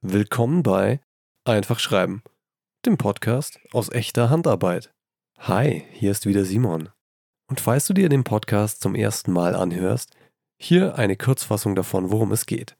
Willkommen 0.00 0.64
bei 0.64 1.00
Einfach 1.44 1.78
Schreiben, 1.78 2.24
dem 2.84 2.98
Podcast 2.98 3.60
aus 3.70 3.92
echter 3.92 4.28
Handarbeit. 4.28 4.92
Hi, 5.38 5.84
hier 5.92 6.10
ist 6.10 6.26
wieder 6.26 6.44
Simon. 6.44 6.88
Und 7.48 7.60
falls 7.60 7.86
du 7.86 7.94
dir 7.94 8.08
den 8.08 8.24
Podcast 8.24 8.80
zum 8.80 8.96
ersten 8.96 9.30
Mal 9.30 9.54
anhörst, 9.54 10.16
hier 10.60 10.98
eine 10.98 11.14
Kurzfassung 11.16 11.76
davon, 11.76 12.10
worum 12.10 12.32
es 12.32 12.46
geht. 12.46 12.76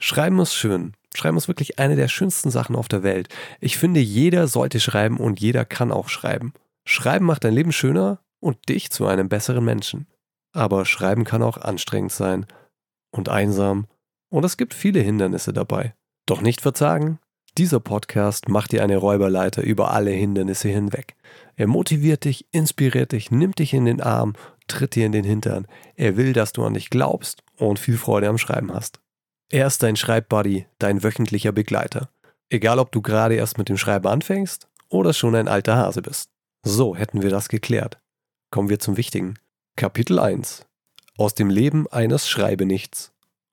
Schreiben 0.00 0.38
ist 0.38 0.54
schön. 0.54 0.92
Schreiben 1.16 1.36
ist 1.36 1.48
wirklich 1.48 1.80
eine 1.80 1.96
der 1.96 2.06
schönsten 2.06 2.52
Sachen 2.52 2.76
auf 2.76 2.86
der 2.86 3.02
Welt. 3.02 3.28
Ich 3.58 3.76
finde, 3.76 3.98
jeder 3.98 4.46
sollte 4.46 4.78
schreiben 4.78 5.16
und 5.16 5.40
jeder 5.40 5.64
kann 5.64 5.90
auch 5.90 6.08
schreiben. 6.08 6.52
Schreiben 6.86 7.26
macht 7.26 7.42
dein 7.42 7.54
Leben 7.54 7.72
schöner 7.72 8.20
und 8.38 8.68
dich 8.68 8.92
zu 8.92 9.04
einem 9.08 9.28
besseren 9.28 9.64
Menschen. 9.64 10.06
Aber 10.52 10.84
Schreiben 10.84 11.24
kann 11.24 11.42
auch 11.42 11.56
anstrengend 11.58 12.12
sein 12.12 12.46
und 13.10 13.28
einsam 13.28 13.88
und 14.34 14.42
es 14.42 14.56
gibt 14.56 14.74
viele 14.74 14.98
Hindernisse 14.98 15.52
dabei. 15.52 15.94
Doch 16.26 16.40
nicht 16.40 16.60
verzagen, 16.60 17.20
dieser 17.56 17.78
Podcast 17.78 18.48
macht 18.48 18.72
dir 18.72 18.82
eine 18.82 18.96
Räuberleiter 18.96 19.62
über 19.62 19.92
alle 19.92 20.10
Hindernisse 20.10 20.68
hinweg. 20.68 21.14
Er 21.54 21.68
motiviert 21.68 22.24
dich, 22.24 22.44
inspiriert 22.50 23.12
dich, 23.12 23.30
nimmt 23.30 23.60
dich 23.60 23.72
in 23.72 23.84
den 23.84 24.00
Arm, 24.00 24.32
tritt 24.66 24.96
dir 24.96 25.06
in 25.06 25.12
den 25.12 25.22
Hintern. 25.22 25.68
Er 25.94 26.16
will, 26.16 26.32
dass 26.32 26.52
du 26.52 26.64
an 26.64 26.74
dich 26.74 26.90
glaubst 26.90 27.44
und 27.58 27.78
viel 27.78 27.96
Freude 27.96 28.28
am 28.28 28.36
Schreiben 28.36 28.74
hast. 28.74 28.98
Er 29.52 29.68
ist 29.68 29.84
dein 29.84 29.94
Schreibbuddy, 29.94 30.66
dein 30.80 31.04
wöchentlicher 31.04 31.52
Begleiter. 31.52 32.08
Egal, 32.50 32.80
ob 32.80 32.90
du 32.90 33.02
gerade 33.02 33.36
erst 33.36 33.56
mit 33.56 33.68
dem 33.68 33.78
Schreiben 33.78 34.08
anfängst 34.08 34.66
oder 34.88 35.12
schon 35.12 35.36
ein 35.36 35.46
alter 35.46 35.76
Hase 35.76 36.02
bist. 36.02 36.30
So 36.64 36.96
hätten 36.96 37.22
wir 37.22 37.30
das 37.30 37.48
geklärt. 37.48 38.00
Kommen 38.50 38.68
wir 38.68 38.80
zum 38.80 38.96
Wichtigen. 38.96 39.38
Kapitel 39.76 40.18
1 40.18 40.66
Aus 41.18 41.34
dem 41.34 41.50
Leben 41.50 41.86
eines 41.86 42.28
Schreibenichts 42.28 43.12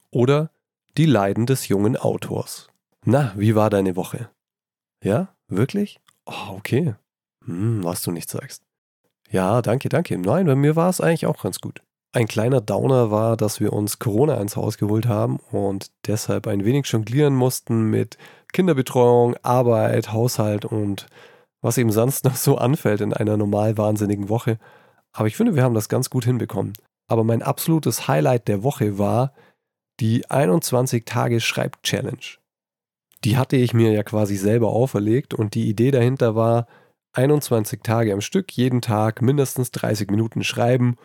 oder 0.10 0.50
Die 0.98 1.06
Leiden 1.06 1.46
des 1.46 1.70
jungen 1.70 1.96
Autors. 1.96 2.68
Na, 3.06 3.32
wie 3.38 3.56
war 3.56 3.70
deine 3.70 3.96
Woche? 3.96 4.30
Ja, 5.02 5.30
wirklich? 5.48 6.02
Oh, 6.26 6.56
okay. 6.58 6.96
Hm, 7.46 7.82
was 7.84 8.04
du 8.04 8.12
nicht 8.12 8.30
sagst. 8.30 8.64
Ja, 9.30 9.62
danke, 9.62 9.88
danke. 9.88 10.18
Nein, 10.18 10.46
bei 10.46 10.56
mir 10.56 10.76
war 10.76 10.90
es 10.90 11.00
eigentlich 11.00 11.26
auch 11.28 11.42
ganz 11.42 11.62
gut. 11.62 11.82
Ein 12.12 12.28
kleiner 12.28 12.60
Downer 12.60 13.10
war, 13.10 13.38
dass 13.38 13.62
wir 13.62 13.72
uns 13.72 14.00
Corona 14.00 14.36
ins 14.42 14.58
Haus 14.58 14.78
geholt 14.78 15.08
haben 15.08 15.40
und 15.52 15.92
deshalb 16.08 16.46
ein 16.46 16.66
wenig 16.66 16.88
jonglieren 16.88 17.36
mussten 17.36 17.84
mit 17.84 18.18
Kinderbetreuung, 18.52 19.38
Arbeit, 19.44 20.12
Haushalt 20.12 20.66
und 20.66 21.08
was 21.62 21.78
eben 21.78 21.94
sonst 21.94 22.26
noch 22.26 22.36
so 22.36 22.58
anfällt 22.58 23.00
in 23.00 23.14
einer 23.14 23.38
normal 23.38 23.78
wahnsinnigen 23.78 24.28
Woche. 24.28 24.60
Aber 25.14 25.30
ich 25.30 25.38
finde, 25.38 25.56
wir 25.56 25.64
haben 25.64 25.74
das 25.74 25.88
ganz 25.88 26.10
gut 26.10 26.26
hinbekommen. 26.26 26.74
Aber 27.08 27.24
mein 27.24 27.44
absolutes 27.44 28.10
Highlight 28.10 28.50
der 28.50 28.64
Woche 28.64 28.98
war 28.98 29.32
die 30.00 30.30
21 30.30 31.06
Tage 31.06 31.40
Schreib-Challenge. 31.40 32.38
Die 33.24 33.38
hatte 33.38 33.56
ich 33.56 33.74
mir 33.74 33.92
ja 33.92 34.04
quasi 34.04 34.36
selber 34.36 34.70
auferlegt 34.70 35.34
und 35.34 35.54
die 35.54 35.70
Idee 35.70 35.92
dahinter 35.92 36.36
war, 36.36 36.68
21 37.14 37.82
Tage 37.84 38.14
am 38.14 38.22
Stück, 38.22 38.52
jeden 38.54 38.82
Tag 38.82 39.22
mindestens 39.22 39.72
30 39.72 40.10
Minuten 40.10 40.44
schreiben, 40.44 40.96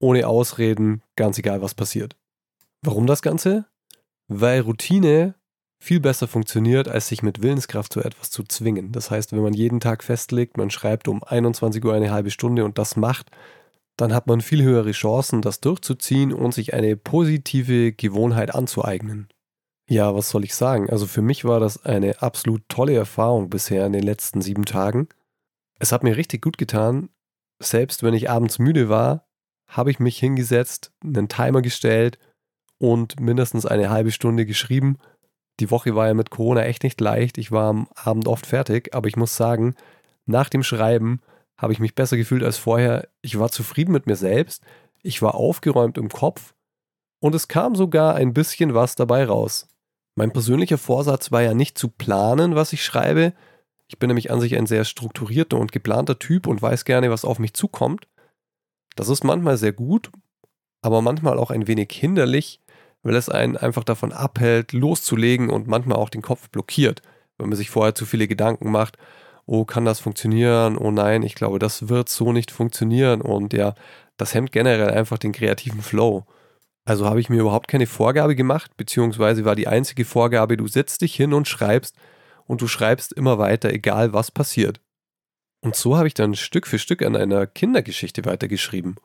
ohne 0.00 0.26
Ausreden, 0.26 1.02
ganz 1.16 1.38
egal 1.38 1.60
was 1.60 1.74
passiert. 1.74 2.16
Warum 2.82 3.06
das 3.06 3.22
Ganze? 3.22 3.66
Weil 4.28 4.62
Routine 4.62 5.34
viel 5.82 6.00
besser 6.00 6.28
funktioniert, 6.28 6.88
als 6.88 7.08
sich 7.08 7.22
mit 7.22 7.42
Willenskraft 7.42 7.92
zu 7.92 8.00
etwas 8.00 8.30
zu 8.30 8.42
zwingen. 8.44 8.92
Das 8.92 9.10
heißt, 9.10 9.32
wenn 9.32 9.42
man 9.42 9.54
jeden 9.54 9.80
Tag 9.80 10.04
festlegt, 10.04 10.56
man 10.56 10.70
schreibt 10.70 11.08
um 11.08 11.22
21 11.22 11.84
Uhr 11.84 11.94
eine 11.94 12.10
halbe 12.10 12.30
Stunde 12.30 12.64
und 12.64 12.78
das 12.78 12.96
macht, 12.96 13.30
dann 13.96 14.14
hat 14.14 14.26
man 14.26 14.40
viel 14.40 14.62
höhere 14.62 14.92
Chancen, 14.92 15.42
das 15.42 15.60
durchzuziehen 15.60 16.32
und 16.32 16.54
sich 16.54 16.74
eine 16.74 16.96
positive 16.96 17.92
Gewohnheit 17.92 18.54
anzueignen. 18.54 19.28
Ja, 19.88 20.14
was 20.14 20.30
soll 20.30 20.44
ich 20.44 20.54
sagen? 20.54 20.88
Also 20.88 21.06
für 21.06 21.20
mich 21.20 21.44
war 21.44 21.60
das 21.60 21.84
eine 21.84 22.22
absolut 22.22 22.62
tolle 22.68 22.94
Erfahrung 22.94 23.50
bisher 23.50 23.84
in 23.86 23.92
den 23.92 24.04
letzten 24.04 24.40
sieben 24.40 24.64
Tagen. 24.64 25.08
Es 25.80 25.92
hat 25.92 26.04
mir 26.04 26.16
richtig 26.16 26.42
gut 26.42 26.58
getan. 26.58 27.08
Selbst 27.60 28.02
wenn 28.02 28.14
ich 28.14 28.30
abends 28.30 28.58
müde 28.58 28.88
war, 28.88 29.26
habe 29.66 29.90
ich 29.90 29.98
mich 29.98 30.18
hingesetzt, 30.18 30.92
einen 31.02 31.28
Timer 31.28 31.60
gestellt 31.60 32.18
und 32.78 33.18
mindestens 33.20 33.66
eine 33.66 33.90
halbe 33.90 34.12
Stunde 34.12 34.46
geschrieben. 34.46 34.98
Die 35.58 35.70
Woche 35.70 35.94
war 35.94 36.06
ja 36.06 36.14
mit 36.14 36.30
Corona 36.30 36.62
echt 36.62 36.84
nicht 36.84 37.00
leicht. 37.00 37.36
Ich 37.36 37.52
war 37.52 37.68
am 37.68 37.88
Abend 37.94 38.28
oft 38.28 38.46
fertig, 38.46 38.94
aber 38.94 39.08
ich 39.08 39.16
muss 39.16 39.36
sagen, 39.36 39.74
nach 40.24 40.48
dem 40.48 40.62
Schreiben 40.62 41.20
habe 41.60 41.74
ich 41.74 41.78
mich 41.78 41.94
besser 41.94 42.16
gefühlt 42.16 42.42
als 42.42 42.56
vorher. 42.56 43.08
Ich 43.20 43.38
war 43.38 43.50
zufrieden 43.50 43.92
mit 43.92 44.06
mir 44.06 44.16
selbst. 44.16 44.62
Ich 45.02 45.20
war 45.20 45.34
aufgeräumt 45.34 45.98
im 45.98 46.08
Kopf 46.08 46.54
und 47.20 47.34
es 47.34 47.48
kam 47.48 47.74
sogar 47.74 48.14
ein 48.14 48.32
bisschen 48.32 48.74
was 48.74 48.94
dabei 48.94 49.26
raus. 49.26 49.68
Mein 50.16 50.32
persönlicher 50.32 50.78
Vorsatz 50.78 51.30
war 51.30 51.42
ja 51.42 51.52
nicht 51.52 51.76
zu 51.76 51.88
planen, 51.88 52.54
was 52.54 52.72
ich 52.72 52.82
schreibe. 52.82 53.34
Ich 53.88 53.98
bin 53.98 54.08
nämlich 54.08 54.30
an 54.30 54.40
sich 54.40 54.56
ein 54.56 54.66
sehr 54.66 54.84
strukturierter 54.84 55.58
und 55.58 55.70
geplanter 55.70 56.18
Typ 56.18 56.46
und 56.46 56.62
weiß 56.62 56.84
gerne, 56.84 57.10
was 57.10 57.26
auf 57.26 57.38
mich 57.38 57.52
zukommt. 57.52 58.08
Das 58.96 59.08
ist 59.08 59.22
manchmal 59.22 59.58
sehr 59.58 59.72
gut, 59.72 60.10
aber 60.80 61.02
manchmal 61.02 61.38
auch 61.38 61.50
ein 61.50 61.66
wenig 61.66 61.92
hinderlich, 61.92 62.60
weil 63.02 63.14
es 63.14 63.28
einen 63.28 63.56
einfach 63.56 63.84
davon 63.84 64.12
abhält, 64.12 64.72
loszulegen 64.72 65.50
und 65.50 65.66
manchmal 65.66 65.98
auch 65.98 66.08
den 66.08 66.22
Kopf 66.22 66.48
blockiert, 66.48 67.02
wenn 67.36 67.50
man 67.50 67.56
sich 67.56 67.70
vorher 67.70 67.94
zu 67.94 68.06
viele 68.06 68.28
Gedanken 68.28 68.70
macht 68.70 68.96
oh, 69.50 69.64
kann 69.64 69.84
das 69.84 69.98
funktionieren? 69.98 70.78
Oh 70.78 70.92
nein, 70.92 71.24
ich 71.24 71.34
glaube, 71.34 71.58
das 71.58 71.88
wird 71.88 72.08
so 72.08 72.32
nicht 72.32 72.52
funktionieren. 72.52 73.20
Und 73.20 73.52
ja, 73.52 73.74
das 74.16 74.32
hemmt 74.32 74.52
generell 74.52 74.90
einfach 74.90 75.18
den 75.18 75.32
kreativen 75.32 75.82
Flow. 75.82 76.24
Also 76.84 77.06
habe 77.06 77.20
ich 77.20 77.28
mir 77.28 77.40
überhaupt 77.40 77.66
keine 77.66 77.88
Vorgabe 77.88 78.36
gemacht, 78.36 78.76
beziehungsweise 78.76 79.44
war 79.44 79.56
die 79.56 79.66
einzige 79.66 80.04
Vorgabe, 80.04 80.56
du 80.56 80.68
setzt 80.68 81.02
dich 81.02 81.16
hin 81.16 81.34
und 81.34 81.48
schreibst 81.48 81.96
und 82.46 82.62
du 82.62 82.68
schreibst 82.68 83.12
immer 83.12 83.38
weiter, 83.38 83.70
egal 83.72 84.12
was 84.12 84.30
passiert. 84.30 84.80
Und 85.62 85.74
so 85.74 85.96
habe 85.96 86.06
ich 86.06 86.14
dann 86.14 86.36
Stück 86.36 86.68
für 86.68 86.78
Stück 86.78 87.02
an 87.02 87.16
einer 87.16 87.46
Kindergeschichte 87.46 88.24
weitergeschrieben. 88.24 88.96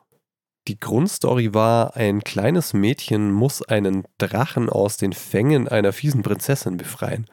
Die 0.68 0.80
Grundstory 0.80 1.56
war, 1.56 1.96
ein 1.96 2.24
kleines 2.24 2.74
Mädchen 2.74 3.32
muss 3.32 3.64
einen 3.64 4.04
Drachen 4.20 4.70
aus 4.70 4.98
den 4.98 5.14
Fängen 5.14 5.68
einer 5.68 5.92
fiesen 5.92 6.22
Prinzessin 6.22 6.78
befreien. 6.78 7.28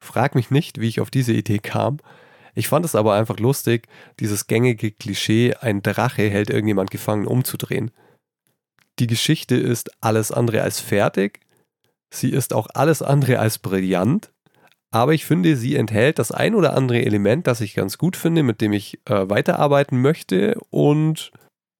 Frag 0.00 0.34
mich 0.34 0.50
nicht, 0.50 0.80
wie 0.80 0.88
ich 0.88 1.00
auf 1.00 1.10
diese 1.10 1.32
Idee 1.32 1.58
kam, 1.58 1.98
ich 2.56 2.68
fand 2.68 2.84
es 2.84 2.96
aber 2.96 3.14
einfach 3.14 3.38
lustig, 3.38 3.86
dieses 4.18 4.48
gängige 4.48 4.90
Klischee, 4.90 5.54
ein 5.54 5.82
Drache 5.82 6.28
hält 6.28 6.50
irgendjemand 6.50 6.90
gefangen, 6.90 7.26
umzudrehen. 7.26 7.92
Die 8.98 9.06
Geschichte 9.06 9.54
ist 9.54 9.90
alles 10.02 10.32
andere 10.32 10.62
als 10.62 10.80
fertig, 10.80 11.40
sie 12.12 12.30
ist 12.30 12.52
auch 12.52 12.66
alles 12.74 13.02
andere 13.02 13.38
als 13.38 13.58
brillant, 13.58 14.32
aber 14.90 15.12
ich 15.12 15.26
finde, 15.26 15.56
sie 15.56 15.76
enthält 15.76 16.18
das 16.18 16.32
ein 16.32 16.54
oder 16.54 16.74
andere 16.74 17.04
Element, 17.04 17.46
das 17.46 17.60
ich 17.60 17.74
ganz 17.74 17.98
gut 17.98 18.16
finde, 18.16 18.42
mit 18.42 18.62
dem 18.62 18.72
ich 18.72 18.98
äh, 19.04 19.28
weiterarbeiten 19.28 20.00
möchte. 20.00 20.58
Und 20.70 21.32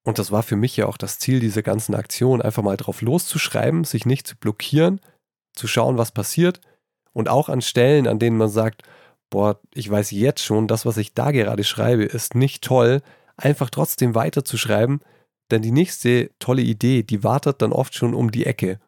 und 0.04 0.20
das 0.20 0.30
war 0.30 0.44
für 0.44 0.54
mich 0.54 0.76
ja 0.76 0.86
auch 0.86 0.98
das 0.98 1.18
Ziel 1.18 1.40
dieser 1.40 1.62
ganzen 1.62 1.96
Aktion, 1.96 2.40
einfach 2.40 2.62
mal 2.62 2.76
drauf 2.76 3.02
loszuschreiben, 3.02 3.82
sich 3.82 4.06
nicht 4.06 4.24
zu 4.26 4.36
blockieren, 4.36 5.00
zu 5.52 5.66
schauen, 5.66 5.98
was 5.98 6.12
passiert. 6.12 6.60
Und 7.12 7.28
auch 7.28 7.48
an 7.48 7.60
Stellen, 7.60 8.06
an 8.06 8.20
denen 8.20 8.36
man 8.36 8.48
sagt, 8.48 8.82
boah, 9.30 9.60
ich 9.74 9.90
weiß 9.90 10.10
jetzt 10.12 10.42
schon, 10.42 10.68
das, 10.68 10.86
was 10.86 10.96
ich 10.96 11.14
da 11.14 11.30
gerade 11.30 11.64
schreibe, 11.64 12.04
ist 12.04 12.34
nicht 12.34 12.64
toll, 12.64 13.02
einfach 13.36 13.70
trotzdem 13.70 14.14
weiterzuschreiben, 14.14 15.00
denn 15.50 15.62
die 15.62 15.70
nächste 15.70 16.30
tolle 16.38 16.62
Idee, 16.62 17.02
die 17.02 17.22
wartet 17.22 17.62
dann 17.62 17.72
oft 17.72 17.94
schon 17.94 18.14
um 18.14 18.30
die 18.30 18.46
Ecke. 18.46 18.80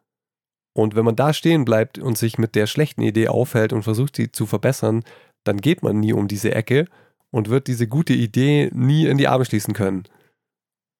Und 0.73 0.95
wenn 0.95 1.05
man 1.05 1.15
da 1.15 1.33
stehen 1.33 1.65
bleibt 1.65 1.97
und 1.97 2.17
sich 2.17 2.37
mit 2.37 2.55
der 2.55 2.67
schlechten 2.67 3.01
Idee 3.01 3.27
aufhält 3.27 3.73
und 3.73 3.83
versucht, 3.83 4.15
sie 4.15 4.31
zu 4.31 4.45
verbessern, 4.45 5.03
dann 5.43 5.57
geht 5.57 5.83
man 5.83 5.99
nie 5.99 6.13
um 6.13 6.27
diese 6.27 6.53
Ecke 6.53 6.85
und 7.31 7.49
wird 7.49 7.67
diese 7.67 7.87
gute 7.87 8.13
Idee 8.13 8.69
nie 8.73 9.05
in 9.05 9.17
die 9.17 9.27
Arme 9.27 9.45
schließen 9.45 9.73
können. 9.73 10.03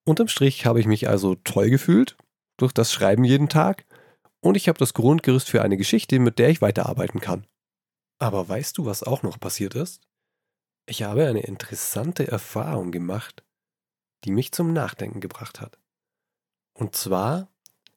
Unterm 0.06 0.28
Strich 0.28 0.66
habe 0.66 0.80
ich 0.80 0.86
mich 0.86 1.08
also 1.08 1.34
toll 1.44 1.70
gefühlt 1.70 2.16
durch 2.56 2.72
das 2.72 2.92
Schreiben 2.92 3.24
jeden 3.24 3.48
Tag 3.48 3.84
und 4.40 4.56
ich 4.56 4.68
habe 4.68 4.78
das 4.78 4.94
Grundgerüst 4.94 5.48
für 5.48 5.62
eine 5.62 5.76
Geschichte, 5.76 6.18
mit 6.18 6.38
der 6.38 6.48
ich 6.48 6.62
weiterarbeiten 6.62 7.20
kann. 7.20 7.44
Aber 8.20 8.48
weißt 8.48 8.78
du, 8.78 8.84
was 8.84 9.02
auch 9.02 9.22
noch 9.22 9.40
passiert 9.40 9.74
ist? 9.74 10.02
Ich 10.86 11.02
habe 11.02 11.26
eine 11.26 11.40
interessante 11.40 12.28
Erfahrung 12.28 12.92
gemacht, 12.92 13.42
die 14.24 14.30
mich 14.30 14.52
zum 14.52 14.72
Nachdenken 14.72 15.20
gebracht 15.20 15.60
hat. 15.60 15.78
Und 16.74 16.94
zwar, 16.94 17.48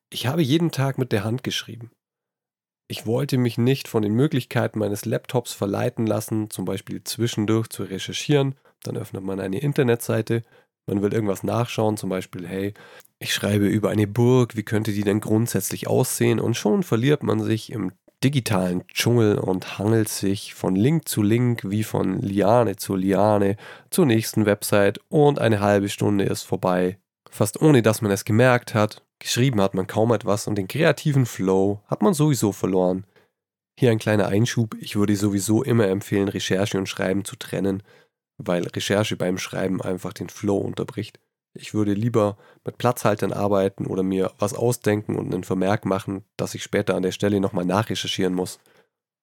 ich 0.10 0.28
habe 0.28 0.42
jeden 0.42 0.72
Tag 0.72 0.98
mit 0.98 1.12
der 1.12 1.24
Hand 1.24 1.44
geschrieben. 1.44 1.92
Ich 2.88 3.06
wollte 3.06 3.38
mich 3.38 3.58
nicht 3.58 3.88
von 3.88 4.02
den 4.02 4.14
Möglichkeiten 4.14 4.80
meines 4.80 5.06
Laptops 5.06 5.54
verleiten 5.54 6.06
lassen, 6.06 6.50
zum 6.50 6.66
Beispiel 6.66 7.04
zwischendurch 7.04 7.68
zu 7.70 7.84
recherchieren. 7.84 8.56
Dann 8.84 8.98
öffnet 8.98 9.24
man 9.24 9.40
eine 9.40 9.60
Internetseite, 9.60 10.44
man 10.86 11.02
will 11.02 11.14
irgendwas 11.14 11.44
nachschauen, 11.44 11.98
zum 11.98 12.10
Beispiel, 12.10 12.48
hey, 12.48 12.74
ich 13.20 13.34
schreibe 13.34 13.68
über 13.68 13.90
eine 13.90 14.06
Burg, 14.06 14.56
wie 14.56 14.64
könnte 14.64 14.92
die 14.92 15.04
denn 15.04 15.22
grundsätzlich 15.22 15.88
aussehen? 15.88 16.40
Und 16.40 16.56
schon 16.56 16.84
verliert 16.84 17.24
man 17.24 17.42
sich 17.42 17.72
im 17.72 17.94
digitalen 18.24 18.88
Dschungel 18.88 19.38
und 19.38 19.78
hangelt 19.78 20.10
sich 20.10 20.54
von 20.54 20.76
Link 20.76 21.08
zu 21.08 21.22
Link 21.22 21.62
wie 21.66 21.84
von 21.84 22.20
Liane 22.22 22.76
zu 22.76 22.96
Liane 22.96 23.58
zur 23.90 24.06
nächsten 24.06 24.46
Website 24.46 25.00
und 25.10 25.40
eine 25.40 25.60
halbe 25.60 25.90
Stunde 25.90 26.26
ist 26.26 26.44
vorbei. 26.44 27.00
Fast 27.30 27.62
ohne 27.62 27.82
dass 27.82 28.02
man 28.02 28.12
es 28.12 28.26
gemerkt 28.26 28.74
hat, 28.74 29.04
Geschrieben 29.24 29.62
hat 29.62 29.74
man 29.74 29.88
kaum 29.88 30.12
etwas 30.12 30.48
und 30.48 30.56
den 30.56 30.68
kreativen 30.68 31.26
Flow 31.26 31.82
hat 31.88 32.02
man 32.02 32.14
sowieso 32.14 32.52
verloren. 32.52 33.06
Hier 33.80 33.90
ein 33.90 33.98
kleiner 33.98 34.28
Einschub, 34.28 34.76
ich 34.82 34.98
würde 34.98 35.16
sowieso 35.16 35.64
immer 35.64 35.88
empfehlen, 35.88 36.28
Recherche 36.28 36.78
und 36.78 36.90
Schreiben 36.90 37.24
zu 37.24 37.38
trennen, 37.38 37.84
weil 38.38 38.68
Recherche 38.68 39.16
beim 39.16 39.38
Schreiben 39.38 39.82
einfach 39.82 40.12
den 40.12 40.28
Flow 40.28 40.58
unterbricht. 40.58 41.22
Ich 41.54 41.74
würde 41.74 41.94
lieber 41.94 42.38
mit 42.66 42.78
Platzhaltern 42.78 43.32
arbeiten 43.32 43.86
oder 43.86 44.02
mir 44.02 44.32
was 44.40 44.54
ausdenken 44.54 45.16
und 45.16 45.34
einen 45.34 45.44
Vermerk 45.44 45.86
machen, 45.86 46.24
dass 46.36 46.56
ich 46.56 46.64
später 46.64 46.96
an 46.96 47.04
der 47.04 47.12
Stelle 47.12 47.40
nochmal 47.40 47.66
nachrecherchieren 47.66 48.34
muss. 48.34 48.60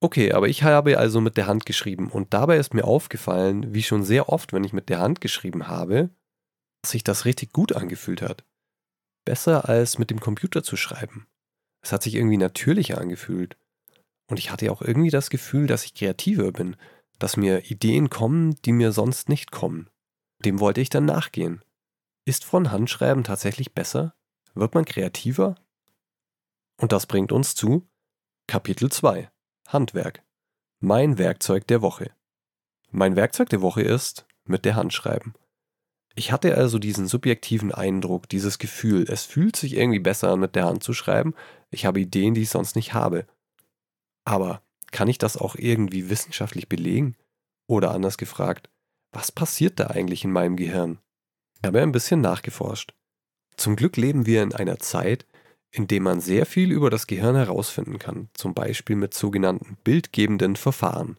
Okay, 0.01 0.33
aber 0.33 0.49
ich 0.49 0.63
habe 0.63 0.99
also 0.99 1.21
mit 1.21 1.37
der 1.37 1.47
Hand 1.47 1.67
geschrieben 1.67 2.09
und 2.09 2.33
dabei 2.33 2.57
ist 2.57 2.73
mir 2.73 2.85
aufgefallen, 2.85 3.75
wie 3.75 3.83
schon 3.83 4.03
sehr 4.05 4.29
oft, 4.29 4.53
wenn 4.53 4.65
ich 4.65 4.73
mit 4.73 4.89
der 4.89 5.01
Hand 5.01 5.21
geschrieben 5.21 5.67
habe, 5.67 6.11
dass 6.83 6.93
sich 6.93 7.05
das 7.05 7.25
richtig 7.25 7.53
gut 7.53 7.75
angefühlt 7.75 8.23
hat. 8.23 8.45
Besser 9.27 9.69
als 9.69 9.99
mit 9.99 10.11
dem 10.11 10.21
Computer 10.21 10.63
zu 10.63 10.77
schreiben. 10.77 11.27
Es 11.83 11.93
hat 11.93 12.03
sich 12.03 12.15
irgendwie 12.15 12.39
natürlicher 12.39 12.99
angefühlt. 12.99 13.57
Und 14.29 14.39
ich 14.39 14.51
hatte 14.51 14.71
auch 14.73 14.81
irgendwie 14.81 15.11
das 15.11 15.29
Gefühl, 15.29 15.67
dass 15.67 15.85
ich 15.85 15.95
kreativer 15.95 16.53
bin, 16.53 16.77
dass 17.19 17.37
mir 17.37 17.71
Ideen 17.71 18.09
kommen, 18.09 18.55
die 18.65 18.73
mir 18.73 18.93
sonst 18.93 19.29
nicht 19.29 19.51
kommen. 19.51 19.91
Dem 20.45 20.61
wollte 20.61 20.81
ich 20.81 20.89
dann 20.89 21.05
nachgehen. 21.05 21.63
Ist 22.31 22.45
von 22.45 22.71
Handschreiben 22.71 23.25
tatsächlich 23.25 23.75
besser? 23.75 24.15
Wird 24.55 24.73
man 24.77 24.85
kreativer? 24.85 25.57
Und 26.77 26.93
das 26.93 27.07
bringt 27.07 27.33
uns 27.33 27.57
zu 27.57 27.89
Kapitel 28.47 28.89
2 28.89 29.29
Handwerk. 29.67 30.23
Mein 30.79 31.19
Werkzeug 31.19 31.67
der 31.67 31.83
Woche. 31.83 32.13
Mein 32.93 33.17
Werkzeug 33.17 33.49
der 33.49 33.63
Woche 33.63 33.83
ist 33.83 34.29
mit 34.45 34.65
der 34.65 34.77
Hand 34.77 34.93
schreiben. 34.93 35.35
Ich 36.15 36.31
hatte 36.31 36.57
also 36.57 36.79
diesen 36.79 37.09
subjektiven 37.09 37.75
Eindruck, 37.75 38.29
dieses 38.29 38.61
Gefühl, 38.61 39.11
es 39.11 39.25
fühlt 39.25 39.57
sich 39.57 39.75
irgendwie 39.75 39.99
besser 39.99 40.31
an, 40.31 40.39
mit 40.39 40.55
der 40.55 40.67
Hand 40.67 40.85
zu 40.85 40.95
schreiben. 40.95 41.35
Ich 41.71 41.85
habe 41.85 41.99
Ideen, 41.99 42.35
die 42.35 42.43
ich 42.43 42.51
sonst 42.51 42.77
nicht 42.77 42.95
habe. 42.95 43.27
Aber 44.25 44.63
kann 44.93 45.09
ich 45.09 45.19
das 45.19 45.37
auch 45.37 45.57
irgendwie 45.57 46.11
wissenschaftlich 46.11 46.69
belegen? 46.69 47.17
Oder 47.67 47.91
anders 47.91 48.19
gefragt, 48.19 48.71
was 49.11 49.33
passiert 49.33 49.81
da 49.81 49.89
eigentlich 49.89 50.23
in 50.23 50.31
meinem 50.31 50.55
Gehirn? 50.55 51.01
Ich 51.63 51.67
habe 51.67 51.83
ein 51.83 51.93
bisschen 51.93 52.23
nachgeforscht. 52.23 52.95
Zum 53.57 53.77
Glück 53.77 53.99
leben 53.99 54.25
wir 54.25 54.43
in 54.43 54.55
einer 54.55 54.79
Zeit, 54.79 55.27
in 55.71 55.87
der 55.87 56.01
man 56.01 56.21
sehr 56.21 56.47
viel 56.47 56.73
über 56.73 56.89
das 56.89 57.07
Gehirn 57.07 57.37
herausfinden 57.37 57.99
kann, 57.99 58.29
zum 58.33 58.55
Beispiel 58.55 58.97
mit 58.97 59.13
sogenannten 59.13 59.77
bildgebenden 59.85 60.57
Verfahren. 60.57 61.19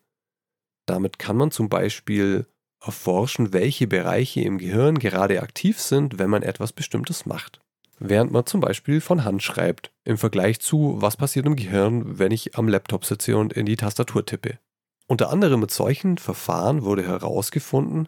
Damit 0.87 1.19
kann 1.19 1.37
man 1.37 1.51
zum 1.51 1.69
Beispiel 1.69 2.47
erforschen, 2.83 3.53
welche 3.53 3.85
Bereiche 3.85 4.41
im 4.41 4.57
Gehirn 4.57 4.97
gerade 4.97 5.43
aktiv 5.43 5.79
sind, 5.79 6.17
wenn 6.17 6.31
man 6.31 6.41
etwas 6.41 6.73
Bestimmtes 6.73 7.27
macht. 7.27 7.61
Während 7.99 8.31
man 8.31 8.47
zum 8.47 8.61
Beispiel 8.61 8.99
von 8.99 9.23
Hand 9.23 9.43
schreibt, 9.43 9.91
im 10.03 10.17
Vergleich 10.17 10.59
zu, 10.59 10.95
was 10.97 11.17
passiert 11.17 11.45
im 11.45 11.55
Gehirn, 11.55 12.17
wenn 12.17 12.31
ich 12.31 12.57
am 12.57 12.67
Laptop 12.67 13.05
sitze 13.05 13.37
und 13.37 13.53
in 13.53 13.67
die 13.67 13.75
Tastatur 13.75 14.25
tippe. 14.25 14.57
Unter 15.05 15.29
anderem 15.29 15.59
mit 15.59 15.69
solchen 15.69 16.17
Verfahren 16.17 16.83
wurde 16.83 17.05
herausgefunden, 17.05 18.07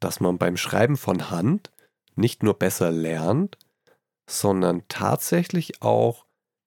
dass 0.00 0.20
man 0.20 0.38
beim 0.38 0.56
Schreiben 0.56 0.96
von 0.96 1.30
Hand 1.30 1.70
nicht 2.16 2.42
nur 2.42 2.54
besser 2.54 2.90
lernt, 2.90 3.58
sondern 4.28 4.82
tatsächlich 4.88 5.82
auch 5.82 6.26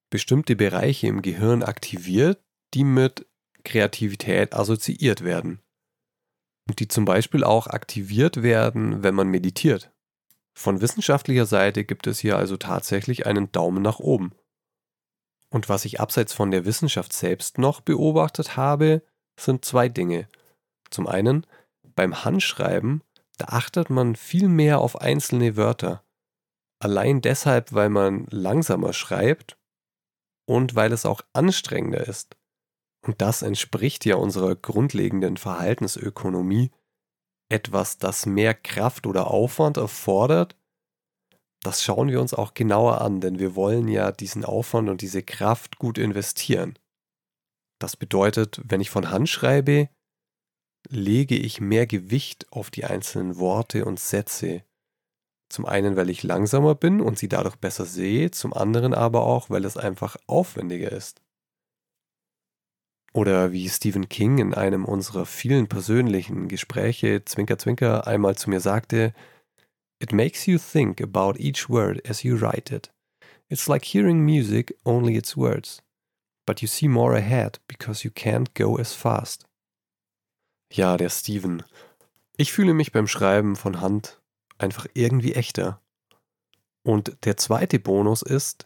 bestimmte 0.10 0.56
Bereiche 0.56 1.08
im 1.08 1.22
Gehirn 1.22 1.64
aktiviert, 1.64 2.40
die 2.74 2.84
mit 2.84 3.26
Kreativität 3.64 4.54
assoziiert 4.54 5.24
werden. 5.24 5.60
Und 6.68 6.80
die 6.80 6.88
zum 6.88 7.06
Beispiel 7.06 7.44
auch 7.44 7.68
aktiviert 7.68 8.44
werden, 8.44 9.04
wenn 9.04 9.16
man 9.16 9.28
meditiert. 9.28 9.92
Von 10.54 10.82
wissenschaftlicher 10.82 11.46
Seite 11.46 11.84
gibt 11.84 12.08
es 12.08 12.20
hier 12.20 12.38
also 12.38 12.58
tatsächlich 12.58 13.26
einen 13.26 13.52
Daumen 13.52 13.82
nach 13.82 14.00
oben. 14.00 14.34
Und 15.50 15.68
was 15.68 15.86
ich 15.86 16.00
abseits 16.00 16.34
von 16.34 16.52
der 16.52 16.66
Wissenschaft 16.66 17.14
selbst 17.14 17.58
noch 17.58 17.82
beobachtet 17.82 18.56
habe, 18.56 19.02
sind 19.40 19.66
zwei 19.66 19.90
Dinge. 19.90 20.28
Zum 20.90 21.08
einen, 21.08 21.46
beim 21.96 22.24
Handschreiben 22.24 23.02
da 23.38 23.46
achtet 23.48 23.90
man 23.90 24.16
viel 24.16 24.48
mehr 24.48 24.80
auf 24.80 25.00
einzelne 25.02 25.56
Wörter. 25.58 26.04
Allein 26.80 27.22
deshalb, 27.22 27.74
weil 27.74 27.90
man 27.90 28.28
langsamer 28.30 28.94
schreibt 28.94 29.58
und 30.46 30.76
weil 30.76 30.92
es 30.92 31.06
auch 31.06 31.22
anstrengender 31.34 32.08
ist. 32.08 32.36
Und 33.06 33.22
das 33.22 33.42
entspricht 33.42 34.06
ja 34.06 34.16
unserer 34.16 34.56
grundlegenden 34.56 35.38
Verhaltensökonomie. 35.38 36.72
Etwas, 37.50 37.98
das 37.98 38.26
mehr 38.26 38.54
Kraft 38.54 39.06
oder 39.06 39.30
Aufwand 39.30 39.78
erfordert, 39.78 40.56
das 41.64 41.82
schauen 41.82 42.10
wir 42.10 42.20
uns 42.20 42.34
auch 42.34 42.54
genauer 42.54 43.02
an, 43.02 43.22
denn 43.22 43.40
wir 43.40 43.56
wollen 43.56 43.88
ja 43.88 44.12
diesen 44.12 44.44
Aufwand 44.44 44.90
und 44.90 45.02
diese 45.02 45.24
Kraft 45.24 45.80
gut 45.80 45.98
investieren. 45.98 46.78
Das 47.80 47.96
bedeutet, 47.96 48.62
wenn 48.66 48.82
ich 48.82 48.90
von 48.90 49.10
Hand 49.10 49.30
schreibe, 49.30 49.90
lege 50.90 51.36
ich 51.36 51.62
mehr 51.62 51.88
Gewicht 51.88 52.52
auf 52.52 52.70
die 52.70 52.86
einzelnen 52.86 53.38
Worte 53.38 53.86
und 53.86 54.00
Sätze. 54.00 54.64
Zum 55.50 55.66
einen, 55.66 55.96
weil 55.96 56.10
ich 56.10 56.24
langsamer 56.24 56.76
bin 56.76 57.00
und 57.00 57.20
sie 57.20 57.30
dadurch 57.30 57.56
besser 57.58 57.86
sehe, 57.86 58.32
zum 58.32 58.54
anderen 58.54 58.94
aber 58.94 59.24
auch, 59.24 59.50
weil 59.50 59.66
es 59.66 59.78
einfach 59.78 60.18
aufwendiger 60.26 60.92
ist. 60.92 61.22
Oder 63.14 63.52
wie 63.52 63.70
Stephen 63.70 64.10
King 64.10 64.40
in 64.40 64.54
einem 64.56 64.86
unserer 64.86 65.28
vielen 65.28 65.68
persönlichen 65.68 66.48
Gespräche, 66.48 67.24
Zwinker 67.24 67.60
Zwinker, 67.60 68.08
einmal 68.08 68.36
zu 68.36 68.50
mir 68.50 68.60
sagte, 68.60 69.14
It 70.00 70.12
makes 70.12 70.48
you 70.48 70.58
think 70.58 71.00
about 71.00 71.38
each 71.38 71.70
word 71.70 72.10
as 72.10 72.24
you 72.24 72.36
write 72.36 72.74
it. 72.74 72.92
It's 73.48 73.68
like 73.68 73.86
hearing 73.86 74.26
music, 74.26 74.76
only 74.84 75.16
its 75.16 75.38
words. 75.38 75.84
But 76.48 76.62
you 76.62 76.68
see 76.68 76.88
more 76.88 77.16
ahead 77.16 77.60
because 77.68 78.04
you 78.04 78.12
can't 78.12 78.54
go 78.56 78.78
as 78.78 78.94
fast. 78.94 79.46
Ja, 80.76 80.98
der 80.98 81.10
Steven. 81.10 81.62
Ich 82.36 82.52
fühle 82.52 82.74
mich 82.74 82.92
beim 82.92 83.06
Schreiben 83.06 83.56
von 83.56 83.80
Hand 83.80 84.20
einfach 84.58 84.88
irgendwie 84.96 85.34
echter. 85.34 85.80
Und 86.82 87.16
der 87.26 87.38
zweite 87.38 87.78
Bonus 87.78 88.24
ist, 88.24 88.66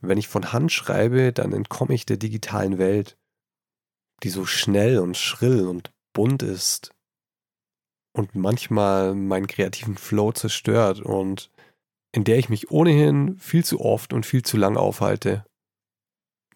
wenn 0.00 0.18
ich 0.18 0.26
von 0.26 0.52
Hand 0.52 0.72
schreibe, 0.72 1.32
dann 1.32 1.52
entkomme 1.52 1.94
ich 1.94 2.04
der 2.04 2.16
digitalen 2.16 2.78
Welt, 2.78 3.16
die 4.24 4.30
so 4.30 4.44
schnell 4.44 4.98
und 4.98 5.16
schrill 5.16 5.68
und 5.68 5.92
bunt 6.12 6.42
ist 6.42 6.90
und 8.12 8.34
manchmal 8.34 9.14
meinen 9.14 9.46
kreativen 9.46 9.96
Flow 9.96 10.32
zerstört 10.32 11.00
und 11.00 11.52
in 12.10 12.24
der 12.24 12.38
ich 12.38 12.48
mich 12.48 12.72
ohnehin 12.72 13.38
viel 13.38 13.64
zu 13.64 13.80
oft 13.80 14.12
und 14.12 14.26
viel 14.26 14.42
zu 14.42 14.56
lang 14.56 14.76
aufhalte. 14.76 15.46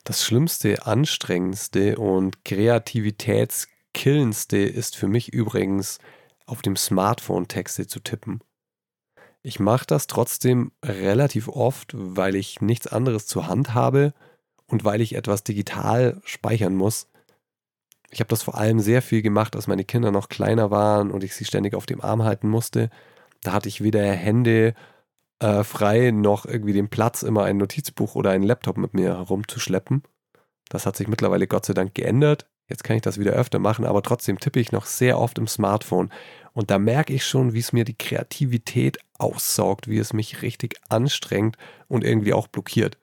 Das 0.02 0.24
Schlimmste, 0.24 0.84
Anstrengendste 0.84 1.96
und 1.96 2.44
Kreativitäts 2.44 3.68
Killendste 3.94 4.58
ist 4.58 4.96
für 4.96 5.08
mich 5.08 5.32
übrigens, 5.32 5.98
auf 6.46 6.62
dem 6.62 6.76
Smartphone 6.76 7.48
Texte 7.48 7.86
zu 7.86 8.00
tippen. 8.00 8.40
Ich 9.42 9.60
mache 9.60 9.86
das 9.86 10.06
trotzdem 10.06 10.72
relativ 10.84 11.48
oft, 11.48 11.92
weil 11.94 12.34
ich 12.34 12.60
nichts 12.60 12.86
anderes 12.86 13.26
zur 13.26 13.46
Hand 13.46 13.72
habe 13.72 14.12
und 14.66 14.84
weil 14.84 15.00
ich 15.00 15.14
etwas 15.14 15.44
digital 15.44 16.20
speichern 16.24 16.74
muss. 16.74 17.08
Ich 18.10 18.20
habe 18.20 18.28
das 18.28 18.42
vor 18.42 18.58
allem 18.58 18.80
sehr 18.80 19.02
viel 19.02 19.22
gemacht, 19.22 19.54
als 19.54 19.68
meine 19.68 19.84
Kinder 19.84 20.10
noch 20.10 20.28
kleiner 20.28 20.70
waren 20.70 21.10
und 21.10 21.24
ich 21.24 21.34
sie 21.34 21.44
ständig 21.44 21.74
auf 21.74 21.86
dem 21.86 22.00
Arm 22.00 22.24
halten 22.24 22.48
musste. 22.48 22.90
Da 23.42 23.52
hatte 23.52 23.68
ich 23.68 23.82
weder 23.82 24.02
Hände 24.02 24.74
äh, 25.38 25.64
frei 25.64 26.10
noch 26.10 26.44
irgendwie 26.44 26.72
den 26.72 26.90
Platz, 26.90 27.22
immer 27.22 27.44
ein 27.44 27.56
Notizbuch 27.56 28.16
oder 28.16 28.30
einen 28.30 28.44
Laptop 28.44 28.76
mit 28.76 28.92
mir 28.92 29.16
herumzuschleppen. 29.16 30.02
Das 30.68 30.86
hat 30.86 30.96
sich 30.96 31.08
mittlerweile 31.08 31.46
Gott 31.46 31.64
sei 31.64 31.72
Dank 31.72 31.94
geändert. 31.94 32.49
Jetzt 32.70 32.84
kann 32.84 32.96
ich 32.96 33.02
das 33.02 33.18
wieder 33.18 33.32
öfter 33.32 33.58
machen, 33.58 33.84
aber 33.84 34.02
trotzdem 34.02 34.38
tippe 34.38 34.60
ich 34.60 34.70
noch 34.72 34.86
sehr 34.86 35.18
oft 35.18 35.38
im 35.38 35.48
Smartphone. 35.48 36.10
Und 36.52 36.70
da 36.70 36.78
merke 36.78 37.12
ich 37.12 37.26
schon, 37.26 37.52
wie 37.52 37.58
es 37.58 37.72
mir 37.72 37.84
die 37.84 37.98
Kreativität 37.98 38.98
aussaugt, 39.18 39.88
wie 39.88 39.98
es 39.98 40.12
mich 40.12 40.42
richtig 40.42 40.76
anstrengt 40.88 41.56
und 41.88 42.04
irgendwie 42.04 42.32
auch 42.32 42.46
blockiert. 42.46 42.96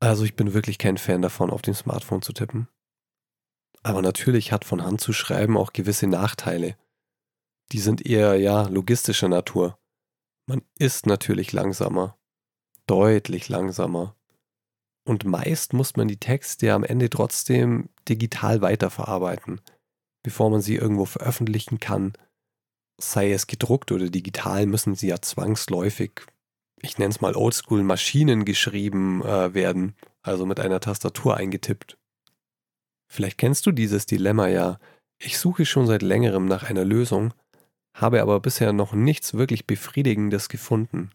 Also 0.00 0.24
ich 0.24 0.36
bin 0.36 0.54
wirklich 0.54 0.78
kein 0.78 0.96
Fan 0.96 1.22
davon, 1.22 1.50
auf 1.50 1.62
dem 1.62 1.74
Smartphone 1.74 2.22
zu 2.22 2.32
tippen. 2.32 2.68
Aber 3.82 4.00
natürlich 4.00 4.52
hat 4.52 4.64
von 4.64 4.82
Hand 4.82 5.02
zu 5.02 5.12
schreiben 5.12 5.58
auch 5.58 5.74
gewisse 5.74 6.06
Nachteile. 6.06 6.76
Die 7.72 7.78
sind 7.78 8.04
eher, 8.04 8.36
ja, 8.36 8.62
logistischer 8.68 9.28
Natur. 9.28 9.78
Man 10.46 10.62
ist 10.78 11.06
natürlich 11.06 11.52
langsamer. 11.52 12.16
Deutlich 12.86 13.48
langsamer. 13.48 14.16
Und 15.04 15.24
meist 15.24 15.74
muss 15.74 15.96
man 15.96 16.08
die 16.08 16.16
Texte 16.16 16.72
am 16.72 16.82
Ende 16.82 17.10
trotzdem 17.10 17.90
digital 18.08 18.62
weiterverarbeiten, 18.62 19.60
bevor 20.22 20.50
man 20.50 20.62
sie 20.62 20.76
irgendwo 20.76 21.04
veröffentlichen 21.04 21.78
kann. 21.78 22.14
Sei 22.98 23.32
es 23.32 23.46
gedruckt 23.46 23.92
oder 23.92 24.08
digital, 24.08 24.66
müssen 24.66 24.94
sie 24.94 25.08
ja 25.08 25.20
zwangsläufig, 25.20 26.22
ich 26.80 26.98
nenne 26.98 27.10
es 27.10 27.20
mal 27.20 27.36
oldschool, 27.36 27.82
Maschinen 27.82 28.44
geschrieben 28.44 29.22
äh, 29.22 29.52
werden, 29.52 29.94
also 30.22 30.46
mit 30.46 30.60
einer 30.60 30.80
Tastatur 30.80 31.36
eingetippt. 31.36 31.98
Vielleicht 33.10 33.38
kennst 33.38 33.66
du 33.66 33.72
dieses 33.72 34.06
Dilemma 34.06 34.48
ja. 34.48 34.78
Ich 35.18 35.38
suche 35.38 35.66
schon 35.66 35.86
seit 35.86 36.02
längerem 36.02 36.46
nach 36.46 36.62
einer 36.64 36.84
Lösung, 36.84 37.34
habe 37.94 38.22
aber 38.22 38.40
bisher 38.40 38.72
noch 38.72 38.92
nichts 38.92 39.34
wirklich 39.34 39.66
Befriedigendes 39.66 40.48
gefunden. 40.48 41.10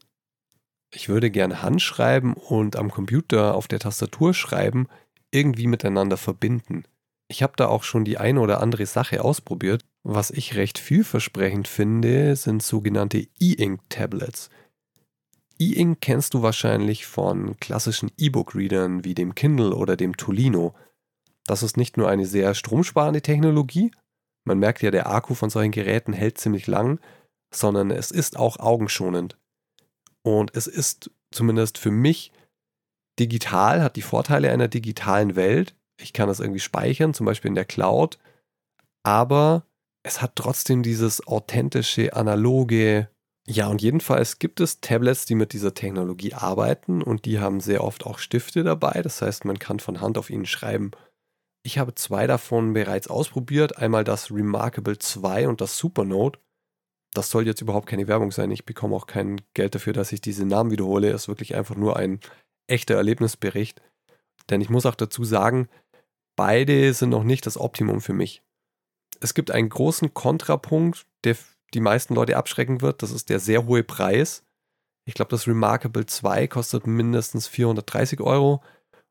Ich 0.91 1.09
würde 1.09 1.29
gern 1.29 1.61
Handschreiben 1.61 2.33
und 2.33 2.75
am 2.75 2.91
Computer 2.91 3.55
auf 3.55 3.67
der 3.67 3.79
Tastatur 3.79 4.33
schreiben 4.33 4.87
irgendwie 5.31 5.67
miteinander 5.67 6.17
verbinden. 6.17 6.83
Ich 7.27 7.43
habe 7.43 7.53
da 7.55 7.67
auch 7.67 7.83
schon 7.83 8.05
die 8.05 8.17
eine 8.17 8.39
oder 8.39 8.61
andere 8.61 8.85
Sache 8.87 9.23
ausprobiert. 9.23 9.85
Was 10.03 10.31
ich 10.31 10.55
recht 10.55 10.79
vielversprechend 10.79 11.67
finde, 11.67 12.35
sind 12.35 12.63
sogenannte 12.63 13.27
E-Ink-Tablets. 13.39 14.49
E-Ink 15.59 15.99
kennst 16.01 16.33
du 16.33 16.41
wahrscheinlich 16.41 17.05
von 17.05 17.59
klassischen 17.59 18.11
E-Book-Readern 18.17 19.03
wie 19.03 19.13
dem 19.13 19.35
Kindle 19.35 19.75
oder 19.75 19.95
dem 19.95 20.17
Tolino. 20.17 20.73
Das 21.45 21.61
ist 21.61 21.77
nicht 21.77 21.97
nur 21.97 22.09
eine 22.09 22.25
sehr 22.25 22.55
stromsparende 22.55 23.21
Technologie, 23.21 23.91
man 24.49 24.57
merkt 24.57 24.81
ja, 24.81 24.89
der 24.89 25.11
Akku 25.11 25.35
von 25.35 25.51
solchen 25.51 25.71
Geräten 25.71 26.11
hält 26.11 26.39
ziemlich 26.39 26.65
lang, 26.65 26.99
sondern 27.53 27.91
es 27.91 28.09
ist 28.09 28.37
auch 28.37 28.57
augenschonend. 28.57 29.37
Und 30.23 30.55
es 30.55 30.67
ist 30.67 31.11
zumindest 31.31 31.77
für 31.77 31.91
mich 31.91 32.31
digital, 33.19 33.83
hat 33.83 33.95
die 33.95 34.01
Vorteile 34.01 34.51
einer 34.51 34.67
digitalen 34.67 35.35
Welt. 35.35 35.75
Ich 36.01 36.13
kann 36.13 36.27
das 36.27 36.39
irgendwie 36.39 36.59
speichern, 36.59 37.13
zum 37.13 37.25
Beispiel 37.25 37.49
in 37.49 37.55
der 37.55 37.65
Cloud. 37.65 38.17
Aber 39.03 39.65
es 40.03 40.21
hat 40.21 40.35
trotzdem 40.35 40.83
dieses 40.83 41.25
authentische, 41.27 42.13
analoge. 42.15 43.09
Ja, 43.47 43.67
und 43.67 43.81
jedenfalls 43.81 44.39
gibt 44.39 44.59
es 44.59 44.79
Tablets, 44.79 45.25
die 45.25 45.35
mit 45.35 45.53
dieser 45.53 45.73
Technologie 45.73 46.33
arbeiten 46.33 47.01
und 47.01 47.25
die 47.25 47.39
haben 47.39 47.59
sehr 47.59 47.83
oft 47.83 48.05
auch 48.05 48.19
Stifte 48.19 48.63
dabei. 48.63 49.01
Das 49.01 49.21
heißt, 49.21 49.45
man 49.45 49.59
kann 49.59 49.79
von 49.79 50.01
Hand 50.01 50.17
auf 50.17 50.29
ihnen 50.29 50.45
schreiben. 50.45 50.91
Ich 51.63 51.77
habe 51.77 51.95
zwei 51.95 52.27
davon 52.27 52.73
bereits 52.73 53.07
ausprobiert. 53.07 53.77
Einmal 53.77 54.03
das 54.03 54.31
Remarkable 54.31 54.97
2 54.97 55.47
und 55.47 55.61
das 55.61 55.77
Supernote 55.77 56.39
das 57.13 57.29
soll 57.29 57.47
jetzt 57.47 57.61
überhaupt 57.61 57.87
keine 57.87 58.07
Werbung 58.07 58.31
sein. 58.31 58.51
Ich 58.51 58.65
bekomme 58.65 58.95
auch 58.95 59.07
kein 59.07 59.41
Geld 59.53 59.75
dafür, 59.75 59.93
dass 59.93 60.11
ich 60.11 60.21
diese 60.21 60.45
Namen 60.45 60.71
wiederhole. 60.71 61.09
Es 61.09 61.23
ist 61.23 61.27
wirklich 61.27 61.55
einfach 61.55 61.75
nur 61.75 61.97
ein 61.97 62.19
echter 62.67 62.95
Erlebnisbericht. 62.95 63.81
Denn 64.49 64.61
ich 64.61 64.69
muss 64.69 64.85
auch 64.85 64.95
dazu 64.95 65.23
sagen, 65.23 65.69
beide 66.35 66.93
sind 66.93 67.09
noch 67.09 67.23
nicht 67.23 67.45
das 67.45 67.57
Optimum 67.57 68.01
für 68.01 68.13
mich. 68.13 68.43
Es 69.19 69.33
gibt 69.33 69.51
einen 69.51 69.69
großen 69.69 70.13
Kontrapunkt, 70.13 71.05
der 71.23 71.35
die 71.73 71.81
meisten 71.81 72.15
Leute 72.15 72.37
abschrecken 72.37 72.81
wird. 72.81 73.03
Das 73.03 73.11
ist 73.11 73.29
der 73.29 73.39
sehr 73.39 73.65
hohe 73.65 73.83
Preis. 73.83 74.43
Ich 75.05 75.13
glaube, 75.13 75.31
das 75.31 75.47
Remarkable 75.47 76.05
2 76.05 76.47
kostet 76.47 76.87
mindestens 76.87 77.47
430 77.47 78.21
Euro 78.21 78.63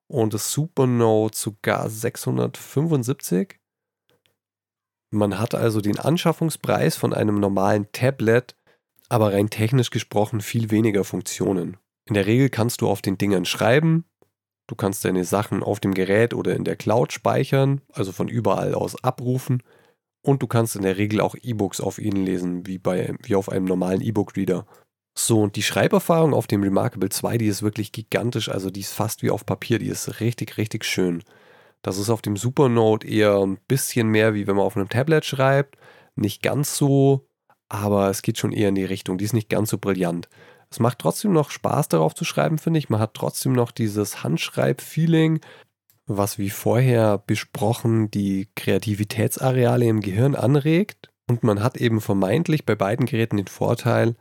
und 0.07 0.35
das 0.35 0.53
Supernote 0.53 1.37
sogar 1.37 1.91
675. 1.91 3.58
Man 5.11 5.39
hat 5.39 5.55
also 5.55 5.81
den 5.81 5.99
Anschaffungspreis 5.99 6.97
von 6.97 7.15
einem 7.15 7.41
normalen 7.41 7.91
Tablet, 7.93 8.55
aber 9.09 9.33
rein 9.33 9.49
technisch 9.49 9.91
gesprochen 9.91 10.41
viel 10.41 10.71
weniger 10.71 11.05
Funktionen. 11.05 11.79
In 12.05 12.15
der 12.15 12.27
Regel 12.27 12.51
kannst 12.51 12.81
du 12.81 12.89
auf 12.89 13.01
den 13.01 13.17
Dingern 13.17 13.45
schreiben, 13.45 14.05
du 14.67 14.75
kannst 14.75 15.05
deine 15.05 15.25
Sachen 15.25 15.63
auf 15.63 15.81
dem 15.81 15.95
Gerät 15.95 16.35
oder 16.35 16.55
in 16.55 16.65
der 16.65 16.77
Cloud 16.77 17.13
speichern, 17.13 17.81
also 17.93 18.13
von 18.13 18.29
überall 18.29 18.75
aus 18.75 19.03
abrufen 19.03 19.63
und 20.23 20.43
du 20.43 20.47
kannst 20.47 20.77
in 20.77 20.83
der 20.83 20.99
Regel 20.99 21.21
auch 21.21 21.35
E-Books 21.41 21.81
auf 21.81 21.99
ihnen 21.99 22.25
lesen, 22.25 22.67
wie, 22.67 22.79
bei, 22.79 23.15
wie 23.23 23.35
auf 23.35 23.49
einem 23.49 23.65
normalen 23.65 24.03
E-Book-Reader. 24.03 24.67
So, 25.17 25.41
und 25.41 25.57
die 25.57 25.63
Schreiberfahrung 25.63 26.35
auf 26.35 26.47
dem 26.47 26.63
Remarkable 26.63 27.09
2, 27.09 27.39
die 27.39 27.47
ist 27.47 27.63
wirklich 27.63 27.93
gigantisch, 27.93 28.49
also 28.49 28.71
die 28.71 28.81
ist 28.81 28.93
fast 28.93 29.23
wie 29.23 29.31
auf 29.31 29.47
Papier, 29.47 29.79
die 29.79 29.89
ist 29.89 30.21
richtig, 30.21 30.59
richtig 30.59 30.85
schön. 30.85 31.25
Das 31.83 31.99
ist 31.99 32.11
auf 32.11 32.23
dem 32.23 32.37
Supernote 32.37 33.07
eher 33.07 33.39
ein 33.39 33.59
bisschen 33.69 34.09
mehr, 34.09 34.35
wie 34.35 34.47
wenn 34.47 34.57
man 34.57 34.65
auf 34.65 34.77
einem 34.77 34.89
Tablet 34.89 35.25
schreibt. 35.25 35.77
Nicht 36.17 36.43
ganz 36.43 36.77
so, 36.77 37.29
aber 37.69 38.11
es 38.11 38.23
geht 38.23 38.39
schon 38.39 38.53
eher 38.53 38.71
in 38.71 38.75
die 38.75 38.85
Richtung. 38.85 39.19
Die 39.19 39.25
ist 39.25 39.33
nicht 39.35 39.49
ganz 39.49 39.71
so 39.71 39.79
brillant. 39.79 40.29
Es 40.71 40.81
macht 40.81 40.99
trotzdem 40.99 41.33
noch 41.33 41.51
Spaß, 41.51 41.89
darauf 41.89 42.15
zu 42.15 42.25
schreiben, 42.25 42.59
finde 42.59 42.79
ich. 42.79 42.91
Man 42.91 43.01
hat 43.01 43.15
trotzdem 43.15 43.53
noch 43.53 43.71
dieses 43.71 44.23
Handschreib-Feeling, 44.23 45.41
was 46.07 46.39
wie 46.39 46.51
vorher 46.51 47.19
besprochen 47.19 48.11
die 48.11 48.49
Kreativitätsareale 48.55 49.87
im 49.87 50.01
Gehirn 50.01 50.35
anregt. 50.35 51.11
Und 51.29 51.43
man 51.43 51.63
hat 51.63 51.77
eben 51.77 52.01
vermeintlich 52.01 52.65
bei 52.65 52.75
beiden 52.75 53.07
Geräten 53.07 53.37
den 53.37 53.47
Vorteil, 53.47 54.17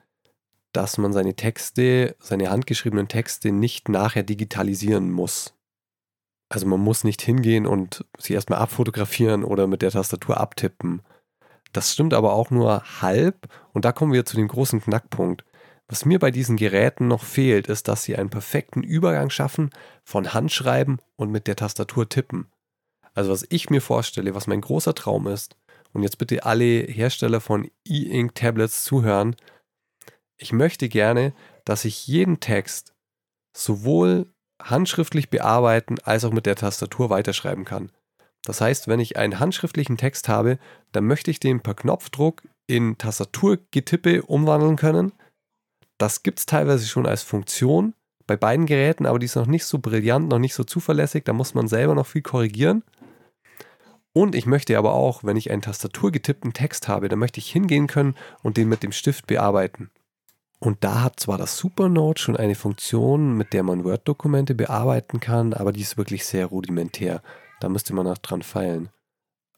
dass 0.73 0.97
man 0.97 1.13
seine 1.13 1.35
Texte, 1.35 2.15
seine 2.19 2.49
handgeschriebenen 2.49 3.07
Texte 3.07 3.51
nicht 3.51 3.89
nachher 3.89 4.23
digitalisieren 4.23 5.11
muss. 5.11 5.56
Also 6.49 6.65
man 6.65 6.79
muss 6.79 7.03
nicht 7.03 7.21
hingehen 7.21 7.65
und 7.65 8.05
sie 8.17 8.33
erstmal 8.33 8.59
abfotografieren 8.59 9.43
oder 9.43 9.67
mit 9.67 9.81
der 9.81 9.91
Tastatur 9.91 10.39
abtippen. 10.39 11.01
Das 11.73 11.91
stimmt 11.91 12.13
aber 12.13 12.33
auch 12.33 12.49
nur 12.49 12.83
halb 13.01 13.49
und 13.73 13.83
da 13.85 13.91
kommen 13.91 14.13
wir 14.13 14.25
zu 14.25 14.37
dem 14.37 14.47
großen 14.47 14.81
Knackpunkt. 14.81 15.43
Was 15.89 16.05
mir 16.05 16.19
bei 16.19 16.31
diesen 16.31 16.57
Geräten 16.57 17.07
noch 17.07 17.23
fehlt, 17.23 17.67
ist, 17.67 17.87
dass 17.87 18.03
sie 18.03 18.17
einen 18.17 18.29
perfekten 18.29 18.83
Übergang 18.83 19.29
schaffen 19.29 19.69
von 20.03 20.33
Handschreiben 20.33 20.99
und 21.15 21.31
mit 21.31 21.47
der 21.47 21.55
Tastatur 21.55 22.09
tippen. 22.09 22.47
Also 23.13 23.31
was 23.31 23.45
ich 23.49 23.69
mir 23.69 23.81
vorstelle, 23.81 24.35
was 24.35 24.47
mein 24.47 24.61
großer 24.61 24.93
Traum 24.93 25.27
ist, 25.27 25.55
und 25.93 26.03
jetzt 26.03 26.17
bitte 26.17 26.45
alle 26.45 26.81
Hersteller 26.83 27.41
von 27.41 27.71
E-Ink 27.85 28.35
Tablets 28.35 28.83
zuhören, 28.83 29.35
ich 30.37 30.51
möchte 30.51 30.89
gerne, 30.89 31.33
dass 31.65 31.85
ich 31.85 32.05
jeden 32.05 32.39
Text 32.39 32.93
sowohl 33.55 34.31
handschriftlich 34.61 35.29
bearbeiten 35.29 35.97
als 36.03 36.25
auch 36.25 36.31
mit 36.31 36.45
der 36.45 36.55
Tastatur 36.55 37.09
weiterschreiben 37.09 37.65
kann. 37.65 37.91
Das 38.43 38.61
heißt, 38.61 38.87
wenn 38.87 38.99
ich 38.99 39.17
einen 39.17 39.39
handschriftlichen 39.39 39.97
Text 39.97 40.29
habe, 40.29 40.57
dann 40.91 41.05
möchte 41.05 41.31
ich 41.31 41.39
den 41.39 41.61
per 41.61 41.73
Knopfdruck 41.73 42.43
in 42.65 42.97
Tastaturgetippe 42.97 44.23
umwandeln 44.23 44.75
können. 44.75 45.11
Das 45.97 46.23
gibt 46.23 46.39
es 46.39 46.45
teilweise 46.45 46.87
schon 46.87 47.05
als 47.05 47.23
Funktion 47.23 47.93
bei 48.25 48.35
beiden 48.35 48.65
Geräten, 48.65 49.05
aber 49.05 49.19
die 49.19 49.25
ist 49.25 49.35
noch 49.35 49.47
nicht 49.47 49.65
so 49.65 49.79
brillant, 49.79 50.29
noch 50.29 50.39
nicht 50.39 50.53
so 50.53 50.63
zuverlässig. 50.63 51.23
Da 51.23 51.33
muss 51.33 51.55
man 51.55 51.67
selber 51.67 51.95
noch 51.95 52.07
viel 52.07 52.21
korrigieren. 52.21 52.83
Und 54.13 54.35
ich 54.35 54.45
möchte 54.45 54.77
aber 54.77 54.93
auch, 54.93 55.23
wenn 55.23 55.37
ich 55.37 55.51
einen 55.51 55.61
tastaturgetippten 55.61 56.53
Text 56.53 56.87
habe, 56.87 57.07
dann 57.07 57.19
möchte 57.19 57.39
ich 57.39 57.51
hingehen 57.51 57.87
können 57.87 58.15
und 58.43 58.57
den 58.57 58.67
mit 58.67 58.83
dem 58.83 58.91
Stift 58.91 59.27
bearbeiten. 59.27 59.91
Und 60.59 60.83
da 60.83 61.03
hat 61.03 61.19
zwar 61.19 61.37
das 61.37 61.57
Supernote 61.57 62.21
schon 62.21 62.35
eine 62.35 62.55
Funktion, 62.55 63.37
mit 63.37 63.53
der 63.53 63.63
man 63.63 63.83
Word-Dokumente 63.83 64.55
bearbeiten 64.55 65.19
kann, 65.19 65.53
aber 65.53 65.71
die 65.71 65.81
ist 65.81 65.97
wirklich 65.97 66.25
sehr 66.25 66.47
rudimentär. 66.47 67.21
Da 67.59 67.69
müsste 67.69 67.93
man 67.93 68.05
noch 68.05 68.17
dran 68.17 68.41
feilen. 68.41 68.89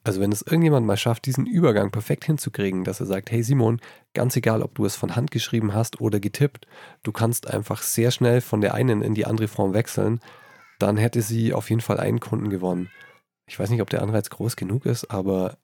Also 0.03 0.21
wenn 0.21 0.31
es 0.31 0.41
irgendjemand 0.41 0.85
mal 0.87 0.97
schafft, 0.97 1.25
diesen 1.25 1.45
Übergang 1.45 1.91
perfekt 1.91 2.25
hinzukriegen, 2.25 2.83
dass 2.83 2.99
er 2.99 3.05
sagt, 3.05 3.31
hey 3.31 3.43
Simon, 3.43 3.81
ganz 4.13 4.35
egal, 4.35 4.61
ob 4.61 4.75
du 4.75 4.85
es 4.85 4.95
von 4.95 5.15
Hand 5.15 5.31
geschrieben 5.31 5.73
hast 5.73 5.99
oder 5.99 6.19
getippt, 6.19 6.67
du 7.03 7.11
kannst 7.11 7.49
einfach 7.49 7.81
sehr 7.81 8.11
schnell 8.11 8.41
von 8.41 8.61
der 8.61 8.73
einen 8.73 9.01
in 9.01 9.13
die 9.13 9.25
andere 9.25 9.47
Form 9.47 9.73
wechseln, 9.73 10.21
dann 10.79 10.97
hätte 10.97 11.21
sie 11.21 11.53
auf 11.53 11.69
jeden 11.69 11.81
Fall 11.81 11.99
einen 11.99 12.21
Kunden 12.21 12.49
gewonnen. 12.49 12.89
Ich 13.45 13.59
weiß 13.59 13.69
nicht, 13.69 13.81
ob 13.81 13.89
der 13.89 14.01
Anreiz 14.01 14.29
groß 14.29 14.55
genug 14.55 14.85
ist, 14.85 15.11
aber 15.11 15.57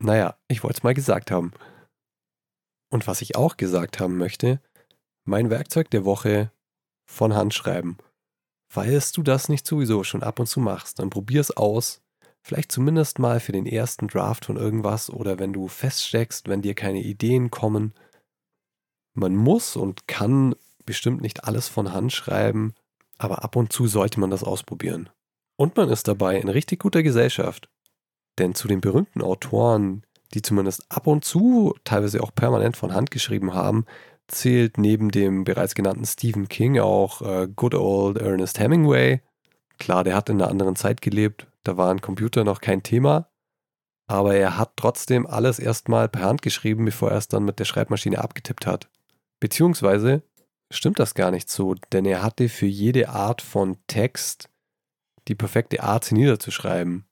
naja, 0.00 0.34
ich 0.48 0.64
wollte 0.64 0.78
es 0.78 0.82
mal 0.82 0.94
gesagt 0.94 1.30
haben. 1.30 1.52
Und 2.90 3.06
was 3.06 3.22
ich 3.22 3.36
auch 3.36 3.56
gesagt 3.56 4.00
haben 4.00 4.18
möchte, 4.18 4.60
mein 5.24 5.50
Werkzeug 5.50 5.90
der 5.90 6.04
Woche 6.04 6.52
von 7.06 7.34
Hand 7.34 7.54
schreiben. 7.54 7.98
Falls 8.72 9.12
du 9.12 9.22
das 9.22 9.48
nicht 9.48 9.66
sowieso 9.66 10.04
schon 10.04 10.22
ab 10.22 10.38
und 10.38 10.46
zu 10.46 10.60
machst, 10.60 10.98
dann 10.98 11.10
probier 11.10 11.40
es 11.40 11.56
aus. 11.56 12.02
Vielleicht 12.42 12.72
zumindest 12.72 13.18
mal 13.18 13.40
für 13.40 13.52
den 13.52 13.66
ersten 13.66 14.08
Draft 14.08 14.44
von 14.44 14.56
irgendwas 14.56 15.10
oder 15.10 15.38
wenn 15.38 15.52
du 15.52 15.68
feststeckst, 15.68 16.48
wenn 16.48 16.62
dir 16.62 16.74
keine 16.74 17.02
Ideen 17.02 17.50
kommen. 17.50 17.94
Man 19.14 19.36
muss 19.36 19.76
und 19.76 20.06
kann 20.06 20.54
bestimmt 20.86 21.20
nicht 21.20 21.44
alles 21.44 21.68
von 21.68 21.92
Hand 21.92 22.12
schreiben, 22.12 22.74
aber 23.18 23.44
ab 23.44 23.56
und 23.56 23.72
zu 23.72 23.86
sollte 23.86 24.18
man 24.18 24.30
das 24.30 24.42
ausprobieren. 24.42 25.10
Und 25.56 25.76
man 25.76 25.90
ist 25.90 26.08
dabei 26.08 26.38
in 26.40 26.48
richtig 26.48 26.80
guter 26.80 27.02
Gesellschaft. 27.02 27.68
Denn 28.38 28.54
zu 28.54 28.68
den 28.68 28.80
berühmten 28.80 29.20
Autoren, 29.20 30.06
die 30.34 30.42
zumindest 30.42 30.84
ab 30.90 31.06
und 31.06 31.24
zu, 31.24 31.74
teilweise 31.84 32.22
auch 32.22 32.34
permanent 32.34 32.76
von 32.76 32.94
Hand 32.94 33.10
geschrieben 33.10 33.54
haben, 33.54 33.84
zählt 34.28 34.78
neben 34.78 35.10
dem 35.10 35.44
bereits 35.44 35.74
genannten 35.74 36.04
Stephen 36.04 36.48
King 36.48 36.78
auch 36.78 37.22
äh, 37.22 37.48
Good 37.54 37.74
Old 37.74 38.18
Ernest 38.18 38.58
Hemingway. 38.60 39.20
Klar, 39.78 40.04
der 40.04 40.14
hat 40.14 40.28
in 40.28 40.40
einer 40.40 40.50
anderen 40.50 40.76
Zeit 40.76 41.00
gelebt, 41.00 41.46
da 41.64 41.76
waren 41.76 42.00
Computer 42.00 42.44
noch 42.44 42.60
kein 42.60 42.82
Thema, 42.82 43.28
aber 44.06 44.34
er 44.34 44.56
hat 44.56 44.72
trotzdem 44.76 45.26
alles 45.26 45.58
erstmal 45.58 46.08
per 46.08 46.22
Hand 46.22 46.42
geschrieben, 46.42 46.84
bevor 46.84 47.10
er 47.10 47.18
es 47.18 47.28
dann 47.28 47.44
mit 47.44 47.58
der 47.58 47.64
Schreibmaschine 47.64 48.18
abgetippt 48.18 48.66
hat. 48.66 48.88
Beziehungsweise 49.40 50.22
stimmt 50.70 51.00
das 51.00 51.14
gar 51.14 51.30
nicht 51.30 51.50
so, 51.50 51.74
denn 51.92 52.04
er 52.04 52.22
hatte 52.22 52.48
für 52.48 52.66
jede 52.66 53.08
Art 53.08 53.42
von 53.42 53.78
Text 53.86 54.48
die 55.28 55.34
perfekte 55.34 55.82
Art, 55.82 56.04
sie 56.04 56.14
niederzuschreiben. 56.14 57.06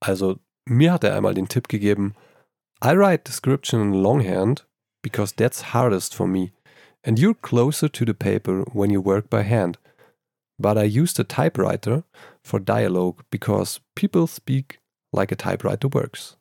Also 0.00 0.38
mir 0.64 0.92
hat 0.92 1.04
er 1.04 1.16
einmal 1.16 1.34
den 1.34 1.48
Tipp 1.48 1.68
gegeben, 1.68 2.14
I 2.84 2.94
write 2.94 3.22
description 3.22 3.80
in 3.80 4.02
longhand 4.02 4.62
because 5.04 5.32
that's 5.32 5.72
hardest 5.72 6.16
for 6.16 6.26
me, 6.26 6.50
and 7.04 7.16
you're 7.16 7.34
closer 7.34 7.88
to 7.88 8.04
the 8.04 8.12
paper 8.12 8.64
when 8.72 8.90
you 8.90 9.00
work 9.00 9.30
by 9.30 9.42
hand. 9.42 9.78
But 10.58 10.76
I 10.76 10.82
use 10.82 11.12
the 11.12 11.22
typewriter 11.22 12.02
for 12.42 12.58
dialogue 12.58 13.22
because 13.30 13.78
people 13.94 14.26
speak 14.26 14.80
like 15.12 15.30
a 15.30 15.36
typewriter 15.36 15.88
works. 15.88 16.36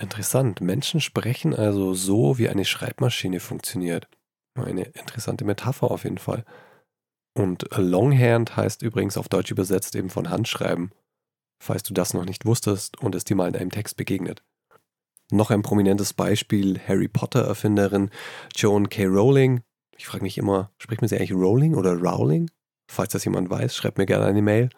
Interessant, 0.00 0.62
Menschen 0.62 1.00
sprechen 1.00 1.54
also 1.54 1.92
so, 1.92 2.38
wie 2.38 2.48
eine 2.48 2.64
Schreibmaschine 2.64 3.38
funktioniert. 3.38 4.08
Eine 4.54 4.84
interessante 4.84 5.44
Metapher 5.44 5.90
auf 5.90 6.04
jeden 6.04 6.18
Fall. 6.18 6.46
Und 7.34 7.66
Longhand 7.76 8.56
heißt 8.56 8.80
übrigens 8.80 9.18
auf 9.18 9.28
Deutsch 9.28 9.50
übersetzt 9.50 9.94
eben 9.96 10.08
von 10.08 10.30
Handschreiben, 10.30 10.92
falls 11.62 11.82
du 11.82 11.92
das 11.92 12.14
noch 12.14 12.24
nicht 12.24 12.46
wusstest 12.46 12.98
und 13.00 13.14
es 13.14 13.24
dir 13.24 13.36
mal 13.36 13.48
in 13.48 13.56
einem 13.56 13.70
Text 13.70 13.98
begegnet. 13.98 14.42
Noch 15.32 15.50
ein 15.50 15.62
prominentes 15.62 16.12
Beispiel, 16.12 16.78
Harry 16.86 17.08
Potter-Erfinderin 17.08 18.10
Joan 18.54 18.90
K. 18.90 19.06
Rowling. 19.06 19.62
Ich 19.96 20.06
frage 20.06 20.22
mich 20.22 20.36
immer, 20.36 20.70
spricht 20.76 21.00
man 21.00 21.08
sie 21.08 21.16
eigentlich 21.16 21.32
Rowling 21.32 21.74
oder 21.74 21.94
Rowling? 21.94 22.50
Falls 22.86 23.14
das 23.14 23.24
jemand 23.24 23.48
weiß, 23.48 23.74
schreibt 23.74 23.96
mir 23.96 24.04
gerne 24.04 24.26
eine 24.26 24.42
Mail. 24.42 24.68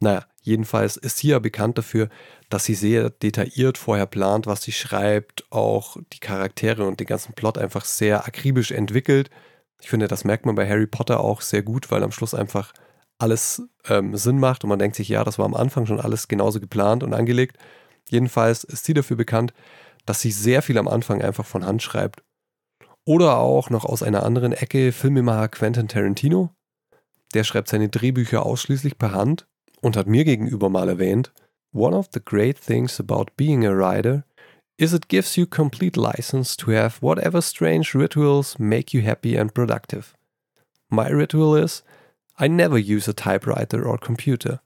Naja, 0.00 0.26
jedenfalls 0.42 0.98
ist 0.98 1.16
sie 1.16 1.28
ja 1.28 1.38
bekannt 1.38 1.78
dafür, 1.78 2.10
dass 2.50 2.66
sie 2.66 2.74
sehr 2.74 3.08
detailliert 3.08 3.78
vorher 3.78 4.04
plant, 4.04 4.46
was 4.46 4.60
sie 4.60 4.72
schreibt, 4.72 5.46
auch 5.48 5.96
die 6.12 6.20
Charaktere 6.20 6.86
und 6.86 7.00
den 7.00 7.06
ganzen 7.06 7.32
Plot 7.32 7.56
einfach 7.56 7.86
sehr 7.86 8.26
akribisch 8.26 8.70
entwickelt. 8.70 9.30
Ich 9.80 9.88
finde, 9.88 10.08
das 10.08 10.24
merkt 10.24 10.44
man 10.44 10.56
bei 10.56 10.68
Harry 10.68 10.86
Potter 10.86 11.20
auch 11.20 11.40
sehr 11.40 11.62
gut, 11.62 11.90
weil 11.90 12.02
am 12.02 12.12
Schluss 12.12 12.34
einfach 12.34 12.74
alles 13.16 13.62
ähm, 13.88 14.14
Sinn 14.14 14.38
macht 14.38 14.62
und 14.62 14.68
man 14.68 14.78
denkt 14.78 14.96
sich, 14.96 15.08
ja, 15.08 15.24
das 15.24 15.38
war 15.38 15.46
am 15.46 15.54
Anfang 15.54 15.86
schon 15.86 16.00
alles 16.00 16.28
genauso 16.28 16.60
geplant 16.60 17.02
und 17.02 17.14
angelegt. 17.14 17.56
Jedenfalls 18.10 18.62
ist 18.64 18.84
sie 18.84 18.92
dafür 18.92 19.16
bekannt, 19.16 19.54
dass 20.06 20.20
sie 20.20 20.30
sehr 20.30 20.62
viel 20.62 20.78
am 20.78 20.88
Anfang 20.88 21.22
einfach 21.22 21.46
von 21.46 21.64
Hand 21.64 21.82
schreibt. 21.82 22.22
Oder 23.04 23.38
auch 23.38 23.70
noch 23.70 23.84
aus 23.84 24.02
einer 24.02 24.22
anderen 24.22 24.52
Ecke 24.52 24.92
Filmemacher 24.92 25.48
Quentin 25.48 25.88
Tarantino. 25.88 26.50
Der 27.34 27.44
schreibt 27.44 27.68
seine 27.68 27.88
Drehbücher 27.88 28.44
ausschließlich 28.44 28.98
per 28.98 29.12
Hand 29.12 29.46
und 29.80 29.96
hat 29.96 30.06
mir 30.06 30.24
gegenüber 30.24 30.68
mal 30.68 30.88
erwähnt, 30.88 31.32
One 31.74 31.96
of 31.96 32.08
the 32.12 32.20
great 32.22 32.60
things 32.60 33.00
about 33.00 33.32
being 33.36 33.64
a 33.64 33.72
writer 33.72 34.24
is 34.76 34.92
it 34.92 35.08
gives 35.08 35.36
you 35.36 35.46
complete 35.46 35.96
license 35.96 36.54
to 36.56 36.72
have 36.72 37.00
whatever 37.00 37.40
strange 37.40 37.94
rituals 37.94 38.58
make 38.58 38.92
you 38.92 39.02
happy 39.02 39.36
and 39.38 39.54
productive. 39.54 40.14
My 40.90 41.08
ritual 41.08 41.56
is 41.56 41.82
I 42.38 42.48
never 42.48 42.78
use 42.78 43.08
a 43.08 43.14
typewriter 43.14 43.86
or 43.86 43.96
computer. 43.96 44.60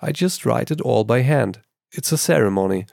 I 0.00 0.12
just 0.12 0.46
write 0.46 0.70
it 0.70 0.80
all 0.80 1.04
by 1.04 1.20
hand. 1.20 1.60
It's 1.92 2.12
a 2.12 2.18
ceremony. 2.18 2.86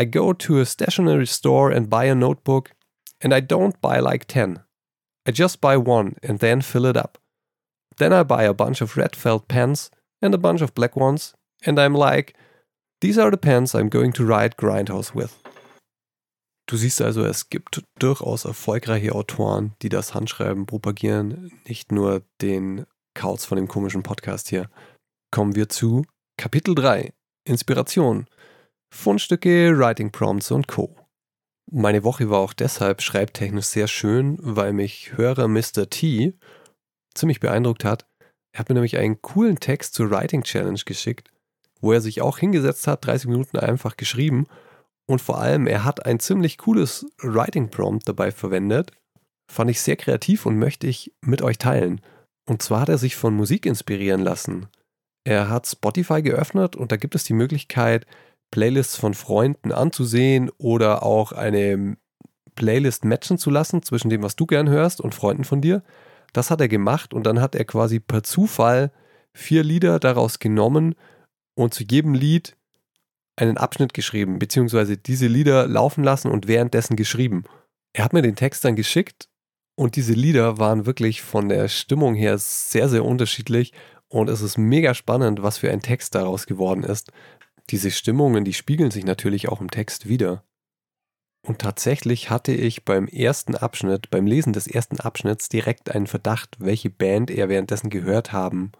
I 0.00 0.04
go 0.04 0.32
to 0.32 0.60
a 0.60 0.64
stationery 0.64 1.26
store 1.26 1.72
and 1.72 1.90
buy 1.90 2.04
a 2.04 2.14
notebook, 2.14 2.70
and 3.20 3.34
I 3.34 3.40
don't 3.40 3.80
buy 3.80 3.98
like 3.98 4.26
10. 4.26 4.60
I 5.26 5.32
just 5.32 5.60
buy 5.60 5.76
one 5.76 6.14
and 6.22 6.38
then 6.38 6.62
fill 6.62 6.86
it 6.86 6.96
up. 6.96 7.18
Then 7.96 8.12
I 8.12 8.22
buy 8.22 8.44
a 8.44 8.54
bunch 8.54 8.80
of 8.80 8.96
red 8.96 9.16
felt 9.16 9.48
pens 9.48 9.90
and 10.22 10.32
a 10.34 10.38
bunch 10.38 10.62
of 10.62 10.72
black 10.74 10.94
ones, 10.94 11.34
and 11.66 11.80
I'm 11.80 11.94
like, 11.94 12.36
these 13.00 13.18
are 13.18 13.32
the 13.32 13.36
pens 13.36 13.74
I'm 13.74 13.88
going 13.88 14.12
to 14.12 14.24
write 14.24 14.56
Grindhouse 14.56 15.16
with. 15.16 15.42
Du 16.68 16.76
siehst 16.76 17.02
also, 17.02 17.24
es 17.24 17.48
gibt 17.48 17.82
durchaus 17.98 18.44
erfolgreiche 18.44 19.14
Autoren, 19.14 19.72
die 19.82 19.88
das 19.88 20.14
Handschreiben 20.14 20.66
propagieren, 20.66 21.50
nicht 21.66 21.90
nur 21.90 22.22
den 22.40 22.86
Kauz 23.14 23.44
von 23.44 23.56
dem 23.56 23.66
komischen 23.66 24.04
Podcast 24.04 24.48
hier. 24.48 24.70
Kommen 25.32 25.56
wir 25.56 25.68
zu 25.68 26.04
Kapitel 26.36 26.76
3: 26.76 27.12
Inspiration. 27.44 28.26
Fundstücke, 28.90 29.78
Writing 29.78 30.10
Prompts 30.10 30.50
und 30.50 30.68
Co. 30.68 30.96
Meine 31.70 32.04
Woche 32.04 32.30
war 32.30 32.38
auch 32.38 32.54
deshalb 32.54 33.02
schreibtechnisch 33.02 33.66
sehr 33.66 33.88
schön, 33.88 34.38
weil 34.40 34.72
mich 34.72 35.16
Hörer 35.16 35.48
Mr. 35.48 35.90
T 35.90 36.34
ziemlich 37.14 37.40
beeindruckt 37.40 37.84
hat. 37.84 38.06
Er 38.52 38.60
hat 38.60 38.68
mir 38.68 38.74
nämlich 38.74 38.96
einen 38.96 39.20
coolen 39.20 39.60
Text 39.60 39.94
zur 39.94 40.10
Writing 40.10 40.42
Challenge 40.42 40.80
geschickt, 40.84 41.30
wo 41.80 41.92
er 41.92 42.00
sich 42.00 42.22
auch 42.22 42.38
hingesetzt 42.38 42.86
hat, 42.86 43.04
30 43.06 43.28
Minuten 43.28 43.58
einfach 43.58 43.96
geschrieben 43.96 44.46
und 45.08 45.22
vor 45.22 45.40
allem 45.40 45.66
er 45.66 45.84
hat 45.84 46.04
ein 46.04 46.20
ziemlich 46.20 46.58
cooles 46.58 47.06
Writing 47.22 47.70
Prompt 47.70 48.08
dabei 48.08 48.30
verwendet. 48.30 48.92
Fand 49.50 49.70
ich 49.70 49.80
sehr 49.80 49.96
kreativ 49.96 50.44
und 50.44 50.58
möchte 50.58 50.86
ich 50.86 51.14
mit 51.22 51.40
euch 51.40 51.56
teilen. 51.56 52.02
Und 52.46 52.62
zwar 52.62 52.80
hat 52.80 52.90
er 52.90 52.98
sich 52.98 53.16
von 53.16 53.34
Musik 53.34 53.64
inspirieren 53.64 54.20
lassen. 54.20 54.66
Er 55.24 55.48
hat 55.48 55.66
Spotify 55.66 56.22
geöffnet 56.22 56.76
und 56.76 56.92
da 56.92 56.96
gibt 56.96 57.14
es 57.14 57.24
die 57.24 57.32
Möglichkeit, 57.32 58.06
Playlists 58.50 58.96
von 58.96 59.14
Freunden 59.14 59.72
anzusehen 59.72 60.50
oder 60.58 61.02
auch 61.02 61.32
eine 61.32 61.96
Playlist 62.54 63.04
matchen 63.04 63.38
zu 63.38 63.50
lassen 63.50 63.82
zwischen 63.82 64.10
dem, 64.10 64.22
was 64.22 64.36
du 64.36 64.46
gern 64.46 64.68
hörst 64.68 65.00
und 65.00 65.14
Freunden 65.14 65.44
von 65.44 65.60
dir. 65.60 65.82
Das 66.32 66.50
hat 66.50 66.60
er 66.60 66.68
gemacht 66.68 67.14
und 67.14 67.24
dann 67.24 67.40
hat 67.40 67.54
er 67.54 67.64
quasi 67.64 68.00
per 68.00 68.22
Zufall 68.22 68.90
vier 69.32 69.62
Lieder 69.62 70.00
daraus 70.00 70.38
genommen 70.38 70.94
und 71.54 71.74
zu 71.74 71.84
jedem 71.84 72.14
Lied 72.14 72.56
einen 73.36 73.56
Abschnitt 73.56 73.94
geschrieben, 73.94 74.38
beziehungsweise 74.38 74.96
diese 74.96 75.28
Lieder 75.28 75.68
laufen 75.68 76.02
lassen 76.02 76.30
und 76.30 76.48
währenddessen 76.48 76.96
geschrieben. 76.96 77.44
Er 77.92 78.04
hat 78.04 78.12
mir 78.12 78.22
den 78.22 78.36
Text 78.36 78.64
dann 78.64 78.76
geschickt 78.76 79.28
und 79.76 79.94
diese 79.94 80.12
Lieder 80.12 80.58
waren 80.58 80.86
wirklich 80.86 81.22
von 81.22 81.48
der 81.48 81.68
Stimmung 81.68 82.14
her 82.14 82.36
sehr, 82.38 82.88
sehr 82.88 83.04
unterschiedlich 83.04 83.72
und 84.08 84.28
es 84.28 84.40
ist 84.40 84.58
mega 84.58 84.94
spannend, 84.94 85.42
was 85.42 85.58
für 85.58 85.70
ein 85.70 85.82
Text 85.82 86.14
daraus 86.14 86.46
geworden 86.46 86.82
ist. 86.82 87.12
Diese 87.70 87.90
Stimmungen, 87.90 88.44
die 88.44 88.54
spiegeln 88.54 88.90
sich 88.90 89.04
natürlich 89.04 89.48
auch 89.48 89.60
im 89.60 89.70
Text 89.70 90.08
wieder. 90.08 90.44
Und 91.46 91.60
tatsächlich 91.60 92.30
hatte 92.30 92.52
ich 92.52 92.84
beim 92.84 93.06
ersten 93.06 93.54
Abschnitt, 93.54 94.10
beim 94.10 94.26
Lesen 94.26 94.52
des 94.52 94.66
ersten 94.66 95.00
Abschnitts 95.00 95.48
direkt 95.48 95.90
einen 95.94 96.06
Verdacht, 96.06 96.56
welche 96.58 96.90
Band 96.90 97.30
er 97.30 97.48
währenddessen 97.48 97.90
gehört 97.90 98.32
haben 98.32 98.72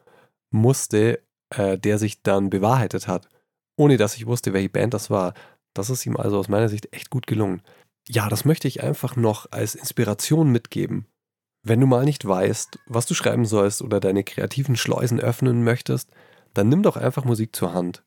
musste, 0.51 1.23
äh, 1.51 1.79
der 1.79 1.99
sich 1.99 2.23
dann 2.23 2.51
bewahrheitet 2.51 3.07
hat, 3.07 3.29
ohne 3.77 3.97
dass 3.97 4.17
ich 4.17 4.27
wusste, 4.27 4.53
welche 4.53 4.71
Band 4.71 4.95
das 4.95 5.11
war. 5.11 5.35
Das 5.75 5.91
ist 5.91 6.05
ihm 6.07 6.17
also 6.17 6.39
aus 6.39 6.49
meiner 6.49 6.69
Sicht 6.69 6.93
echt 6.93 7.11
gut 7.11 7.27
gelungen. 7.27 7.63
Ja, 8.09 8.29
das 8.29 8.45
möchte 8.45 8.69
ich 8.69 8.83
einfach 8.83 9.17
noch 9.17 9.53
als 9.53 9.75
Inspiration 9.75 10.51
mitgeben. 10.51 11.07
Wenn 11.63 11.81
du 11.81 11.87
mal 11.87 12.05
nicht 12.05 12.27
weißt, 12.27 12.79
was 12.87 13.07
du 13.07 13.15
schreiben 13.15 13.45
sollst 13.45 13.83
oder 13.83 14.01
deine 14.01 14.25
kreativen 14.25 14.77
Schleusen 14.77 15.21
öffnen 15.21 15.63
möchtest, 15.63 16.11
dann 16.55 16.69
nimm 16.69 16.83
doch 16.83 16.97
einfach 16.97 17.25
Musik 17.25 17.55
zur 17.55 17.75
Hand. 17.75 18.03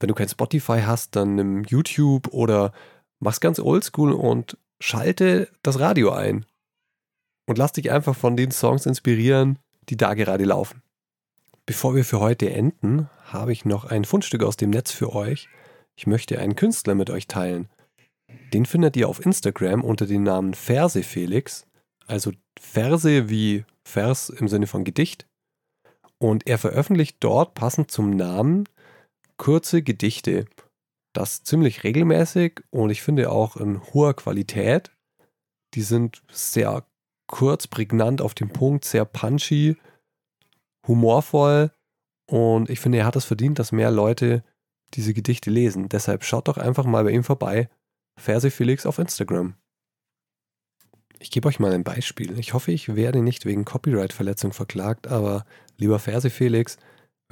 Wenn 0.00 0.08
du 0.08 0.14
kein 0.14 0.28
Spotify 0.28 0.82
hast, 0.84 1.16
dann 1.16 1.36
nimm 1.36 1.64
YouTube 1.64 2.28
oder 2.28 2.72
mach's 3.20 3.40
ganz 3.40 3.58
oldschool 3.58 4.12
und 4.12 4.58
schalte 4.80 5.48
das 5.62 5.78
Radio 5.78 6.12
ein. 6.12 6.46
Und 7.46 7.58
lass 7.58 7.72
dich 7.72 7.90
einfach 7.90 8.16
von 8.16 8.36
den 8.36 8.50
Songs 8.50 8.86
inspirieren, 8.86 9.58
die 9.88 9.96
da 9.96 10.14
gerade 10.14 10.44
laufen. 10.44 10.82
Bevor 11.66 11.94
wir 11.94 12.04
für 12.04 12.20
heute 12.20 12.50
enden, 12.50 13.08
habe 13.24 13.52
ich 13.52 13.64
noch 13.64 13.84
ein 13.84 14.04
Fundstück 14.04 14.42
aus 14.42 14.56
dem 14.56 14.70
Netz 14.70 14.92
für 14.92 15.14
euch. 15.14 15.48
Ich 15.96 16.06
möchte 16.06 16.38
einen 16.38 16.56
Künstler 16.56 16.94
mit 16.94 17.10
euch 17.10 17.26
teilen. 17.26 17.68
Den 18.52 18.66
findet 18.66 18.96
ihr 18.96 19.08
auf 19.08 19.24
Instagram 19.24 19.82
unter 19.82 20.06
dem 20.06 20.22
Namen 20.22 20.54
Verse 20.54 21.02
Felix, 21.02 21.66
also 22.06 22.32
Verse 22.58 23.28
wie 23.28 23.64
Vers 23.84 24.28
im 24.28 24.48
Sinne 24.48 24.66
von 24.66 24.84
Gedicht. 24.84 25.26
Und 26.18 26.46
er 26.46 26.58
veröffentlicht 26.58 27.16
dort 27.20 27.54
passend 27.54 27.90
zum 27.90 28.10
Namen 28.10 28.68
kurze 29.36 29.82
Gedichte. 29.82 30.46
Das 31.12 31.44
ziemlich 31.44 31.84
regelmäßig 31.84 32.62
und 32.70 32.90
ich 32.90 33.02
finde 33.02 33.30
auch 33.30 33.56
in 33.56 33.80
hoher 33.92 34.14
Qualität. 34.14 34.90
Die 35.74 35.82
sind 35.82 36.22
sehr 36.30 36.84
kurz, 37.26 37.66
prägnant 37.66 38.20
auf 38.20 38.34
den 38.34 38.50
Punkt, 38.50 38.84
sehr 38.84 39.04
punchy, 39.04 39.76
humorvoll 40.86 41.70
und 42.26 42.70
ich 42.70 42.80
finde, 42.80 42.98
er 42.98 43.06
hat 43.06 43.16
es 43.16 43.24
verdient, 43.24 43.58
dass 43.58 43.72
mehr 43.72 43.90
Leute 43.90 44.44
diese 44.94 45.14
Gedichte 45.14 45.50
lesen. 45.50 45.88
Deshalb 45.88 46.24
schaut 46.24 46.48
doch 46.48 46.58
einfach 46.58 46.84
mal 46.84 47.04
bei 47.04 47.10
ihm 47.10 47.24
vorbei. 47.24 47.68
Verse 48.18 48.50
Felix 48.50 48.86
auf 48.86 48.98
Instagram. 48.98 49.54
Ich 51.18 51.30
gebe 51.30 51.48
euch 51.48 51.58
mal 51.58 51.72
ein 51.72 51.84
Beispiel. 51.84 52.38
Ich 52.38 52.54
hoffe, 52.54 52.72
ich 52.72 52.94
werde 52.96 53.22
nicht 53.22 53.46
wegen 53.46 53.64
Copyright-Verletzung 53.64 54.52
verklagt, 54.52 55.06
aber 55.06 55.44
lieber 55.78 55.98
Verse 55.98 56.28
Felix, 56.30 56.76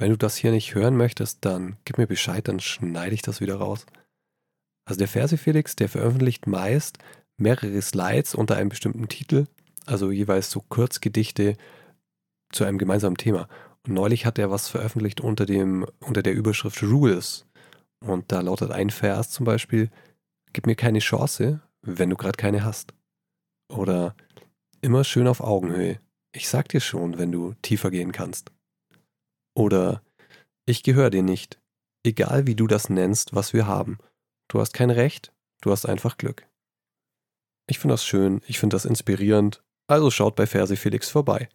wenn 0.03 0.11
du 0.11 0.17
das 0.17 0.35
hier 0.35 0.51
nicht 0.51 0.75
hören 0.75 0.97
möchtest, 0.97 1.45
dann 1.45 1.77
gib 1.85 1.97
mir 1.97 2.07
Bescheid, 2.07 2.45
dann 2.49 2.59
schneide 2.59 3.15
ich 3.15 3.21
das 3.21 3.39
wieder 3.39 3.55
raus. 3.55 3.85
Also 4.85 4.97
der 4.97 5.07
Verse 5.07 5.37
Felix, 5.37 5.77
der 5.77 5.87
veröffentlicht 5.87 6.45
meist 6.45 6.97
mehrere 7.37 7.81
Slides 7.81 8.35
unter 8.35 8.57
einem 8.57 8.67
bestimmten 8.67 9.07
Titel, 9.07 9.47
also 9.85 10.11
jeweils 10.11 10.51
so 10.51 10.59
Kurzgedichte 10.59 11.55
zu 12.51 12.65
einem 12.65 12.79
gemeinsamen 12.79 13.15
Thema. 13.15 13.47
Und 13.87 13.93
neulich 13.93 14.25
hat 14.25 14.37
er 14.37 14.51
was 14.51 14.67
veröffentlicht 14.67 15.21
unter, 15.21 15.45
dem, 15.45 15.85
unter 16.01 16.21
der 16.21 16.33
Überschrift 16.33 16.83
Rules. 16.83 17.45
Und 18.05 18.29
da 18.33 18.41
lautet 18.41 18.71
ein 18.71 18.89
Vers 18.89 19.29
zum 19.29 19.45
Beispiel, 19.45 19.89
gib 20.51 20.65
mir 20.65 20.75
keine 20.75 20.99
Chance, 20.99 21.61
wenn 21.81 22.09
du 22.09 22.17
gerade 22.17 22.35
keine 22.35 22.65
hast. 22.65 22.93
Oder 23.71 24.17
immer 24.81 25.05
schön 25.05 25.27
auf 25.27 25.39
Augenhöhe. 25.39 26.01
Ich 26.35 26.49
sag 26.49 26.67
dir 26.67 26.81
schon, 26.81 27.17
wenn 27.17 27.31
du 27.31 27.53
tiefer 27.61 27.89
gehen 27.89 28.11
kannst. 28.11 28.51
Oder 29.55 30.01
ich 30.65 30.83
gehöre 30.83 31.09
dir 31.09 31.23
nicht, 31.23 31.59
egal 32.03 32.47
wie 32.47 32.55
du 32.55 32.67
das 32.67 32.89
nennst, 32.89 33.35
was 33.35 33.53
wir 33.53 33.67
haben. 33.67 33.97
Du 34.47 34.59
hast 34.59 34.73
kein 34.73 34.89
Recht, 34.89 35.33
du 35.61 35.71
hast 35.71 35.85
einfach 35.85 36.17
Glück. 36.17 36.47
Ich 37.67 37.79
finde 37.79 37.93
das 37.93 38.05
schön, 38.05 38.41
ich 38.47 38.59
finde 38.59 38.75
das 38.75 38.85
inspirierend, 38.85 39.63
also 39.87 40.11
schaut 40.11 40.35
bei 40.35 40.47
Verse 40.47 40.75
Felix 40.75 41.09
vorbei. 41.09 41.49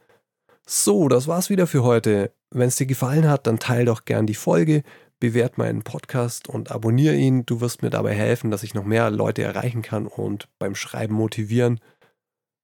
So, 0.66 1.08
das 1.08 1.26
war's 1.26 1.50
wieder 1.50 1.66
für 1.66 1.82
heute. 1.82 2.32
Wenn 2.50 2.68
es 2.68 2.76
dir 2.76 2.86
gefallen 2.86 3.28
hat, 3.28 3.46
dann 3.46 3.58
teile 3.58 3.86
doch 3.86 4.04
gern 4.04 4.26
die 4.26 4.34
Folge, 4.34 4.82
bewert 5.18 5.58
meinen 5.58 5.82
Podcast 5.82 6.48
und 6.48 6.70
abonniere 6.70 7.14
ihn. 7.14 7.46
Du 7.46 7.60
wirst 7.60 7.82
mir 7.82 7.90
dabei 7.90 8.14
helfen, 8.14 8.50
dass 8.50 8.62
ich 8.62 8.74
noch 8.74 8.84
mehr 8.84 9.10
Leute 9.10 9.42
erreichen 9.42 9.82
kann 9.82 10.06
und 10.06 10.48
beim 10.58 10.74
Schreiben 10.74 11.14
motivieren. 11.14 11.80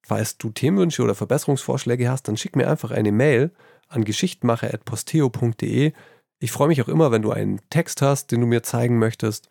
Falls 0.07 0.37
du 0.37 0.51
Themenwünsche 0.51 1.01
oder 1.01 1.15
Verbesserungsvorschläge 1.15 2.07
hast, 2.09 2.27
dann 2.27 2.37
schick 2.37 2.55
mir 2.55 2.69
einfach 2.69 2.91
eine 2.91 3.11
Mail 3.11 3.51
an 3.87 4.05
geschichtmacher.posteo.de. 4.05 5.93
Ich 6.39 6.51
freue 6.51 6.67
mich 6.67 6.79
auch 6.83 6.87
immer, 6.87 7.11
wenn 7.11 7.23
du 7.23 7.31
einen 7.31 7.59
Text 7.71 8.03
hast, 8.03 8.31
den 8.31 8.41
du 8.41 8.45
mir 8.45 8.61
zeigen 8.61 8.99
möchtest. 8.99 9.49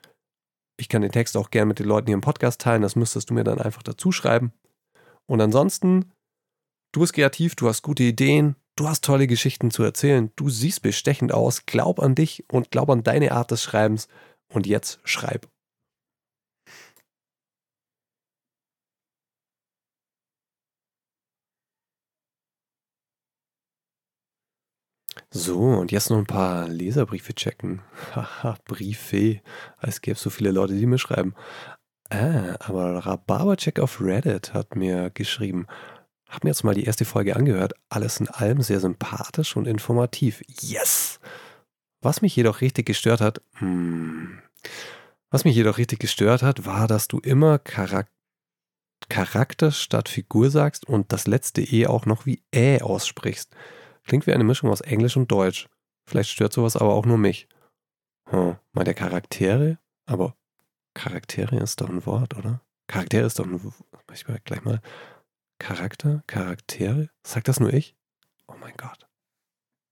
Ich 0.77 0.89
kann 0.89 1.03
den 1.03 1.11
Text 1.11 1.37
auch 1.37 1.51
gerne 1.51 1.67
mit 1.67 1.81
den 1.81 1.87
Leuten 1.87 2.07
hier 2.07 2.15
im 2.15 2.21
Podcast 2.21 2.61
teilen. 2.61 2.83
Das 2.83 2.95
müsstest 2.95 3.31
du 3.31 3.35
mir 3.35 3.43
dann 3.43 3.61
einfach 3.61 3.83
dazu 3.83 4.13
schreiben. 4.13 4.53
Und 5.27 5.41
ansonsten, 5.41 6.13
du 6.93 7.01
bist 7.01 7.15
kreativ, 7.15 7.57
du 7.57 7.69
hast 7.69 7.83
gute 7.83 8.05
Ideen, 8.05 8.55
du 8.77 8.87
hast 8.89 9.05
tolle 9.05 9.27
Geschichten 9.27 9.73
zu 9.73 9.83
erzählen, 9.83 10.31
du 10.37 10.51
siehst 10.51 10.83
bestechend 10.83 11.35
aus. 11.35 11.67
Glaub 11.67 11.99
an 11.99 12.15
dich 12.15 12.45
und 12.49 12.71
glaub 12.71 12.91
an 12.91 13.03
deine 13.03 13.33
Art 13.33 13.51
des 13.51 13.65
Schreibens. 13.65 14.07
Und 14.53 14.69
jetzt 14.69 15.01
schreib. 15.03 15.49
So, 25.37 25.59
und 25.59 25.91
jetzt 25.91 26.11
noch 26.11 26.19
ein 26.19 26.27
paar 26.27 26.69
Leserbriefe 26.69 27.35
checken. 27.35 27.83
Haha, 28.15 28.57
Briefe. 28.67 29.41
Es 29.83 30.01
gäbe 30.01 30.17
so 30.17 30.31
viele 30.31 30.53
Leute, 30.53 30.75
die 30.75 30.87
mir 30.87 30.99
schreiben. 30.99 31.35
Ah, 32.09 32.55
aber 32.61 33.05
Rhabarbercheck 33.05 33.81
auf 33.81 34.01
Reddit 34.01 34.55
hat 34.55 34.77
mir 34.77 35.11
geschrieben. 35.11 35.67
Hab 36.29 36.45
mir 36.45 36.51
jetzt 36.51 36.63
mal 36.63 36.77
die 36.77 36.85
erste 36.85 37.05
Folge 37.05 37.35
angehört. 37.35 37.73
Alles 37.89 38.21
in 38.21 38.29
allem 38.29 38.63
sehr 38.63 38.79
sympathisch 38.79 39.57
und 39.57 39.67
informativ. 39.67 40.41
Yes! 40.61 41.19
Was 42.01 42.23
mich 42.23 42.37
jedoch 42.37 42.61
richtig 42.61 42.87
gestört 42.87 43.21
hat, 43.21 43.43
hm, 43.57 44.39
was 45.31 45.45
mich 45.45 45.57
jedoch 45.57 45.79
richtig 45.79 45.99
gestört 45.99 46.45
hat, 46.45 46.65
war, 46.65 46.87
dass 46.87 47.09
du 47.09 47.19
immer 47.19 47.59
Charak 47.59 48.07
Charakter 49.09 49.73
statt 49.73 50.09
Figur 50.09 50.49
sagst 50.51 50.89
und 50.89 51.13
das 51.13 51.27
letzte 51.27 51.61
E 51.61 51.89
auch 51.89 52.07
noch 52.07 52.25
wie 52.25 52.45
Ä 52.55 52.81
aussprichst. 52.83 53.51
Klingt 54.05 54.27
wie 54.27 54.33
eine 54.33 54.45
Mischung 54.45 54.71
aus 54.71 54.81
Englisch 54.81 55.17
und 55.17 55.31
Deutsch. 55.31 55.69
Vielleicht 56.07 56.31
stört 56.31 56.53
sowas 56.53 56.77
aber 56.77 56.95
auch 56.95 57.07
nur 57.07 57.19
mich. 57.19 57.49
Hm, 58.29 58.57
mal 58.73 58.85
der 58.85 58.95
Charaktere? 58.95 59.79
Aber 60.07 60.37
Charaktere 60.95 61.57
ist 61.57 61.81
doch 61.81 61.89
ein 61.89 62.05
Wort, 62.07 62.37
oder? 62.37 62.61
Charaktere 62.87 63.27
ist 63.27 63.39
doch 63.39 63.47
ein 63.47 63.63
Wort. 63.65 63.75
Ich 64.13 64.25
gleich 64.45 64.65
mal. 64.65 64.81
Charakter? 65.59 66.23
Charaktere? 66.27 67.09
Sagt 67.27 67.49
das 67.49 67.61
nur 67.61 67.73
ich? 67.73 67.97
Oh 68.47 68.55
mein 68.61 68.75
Gott. 68.77 69.04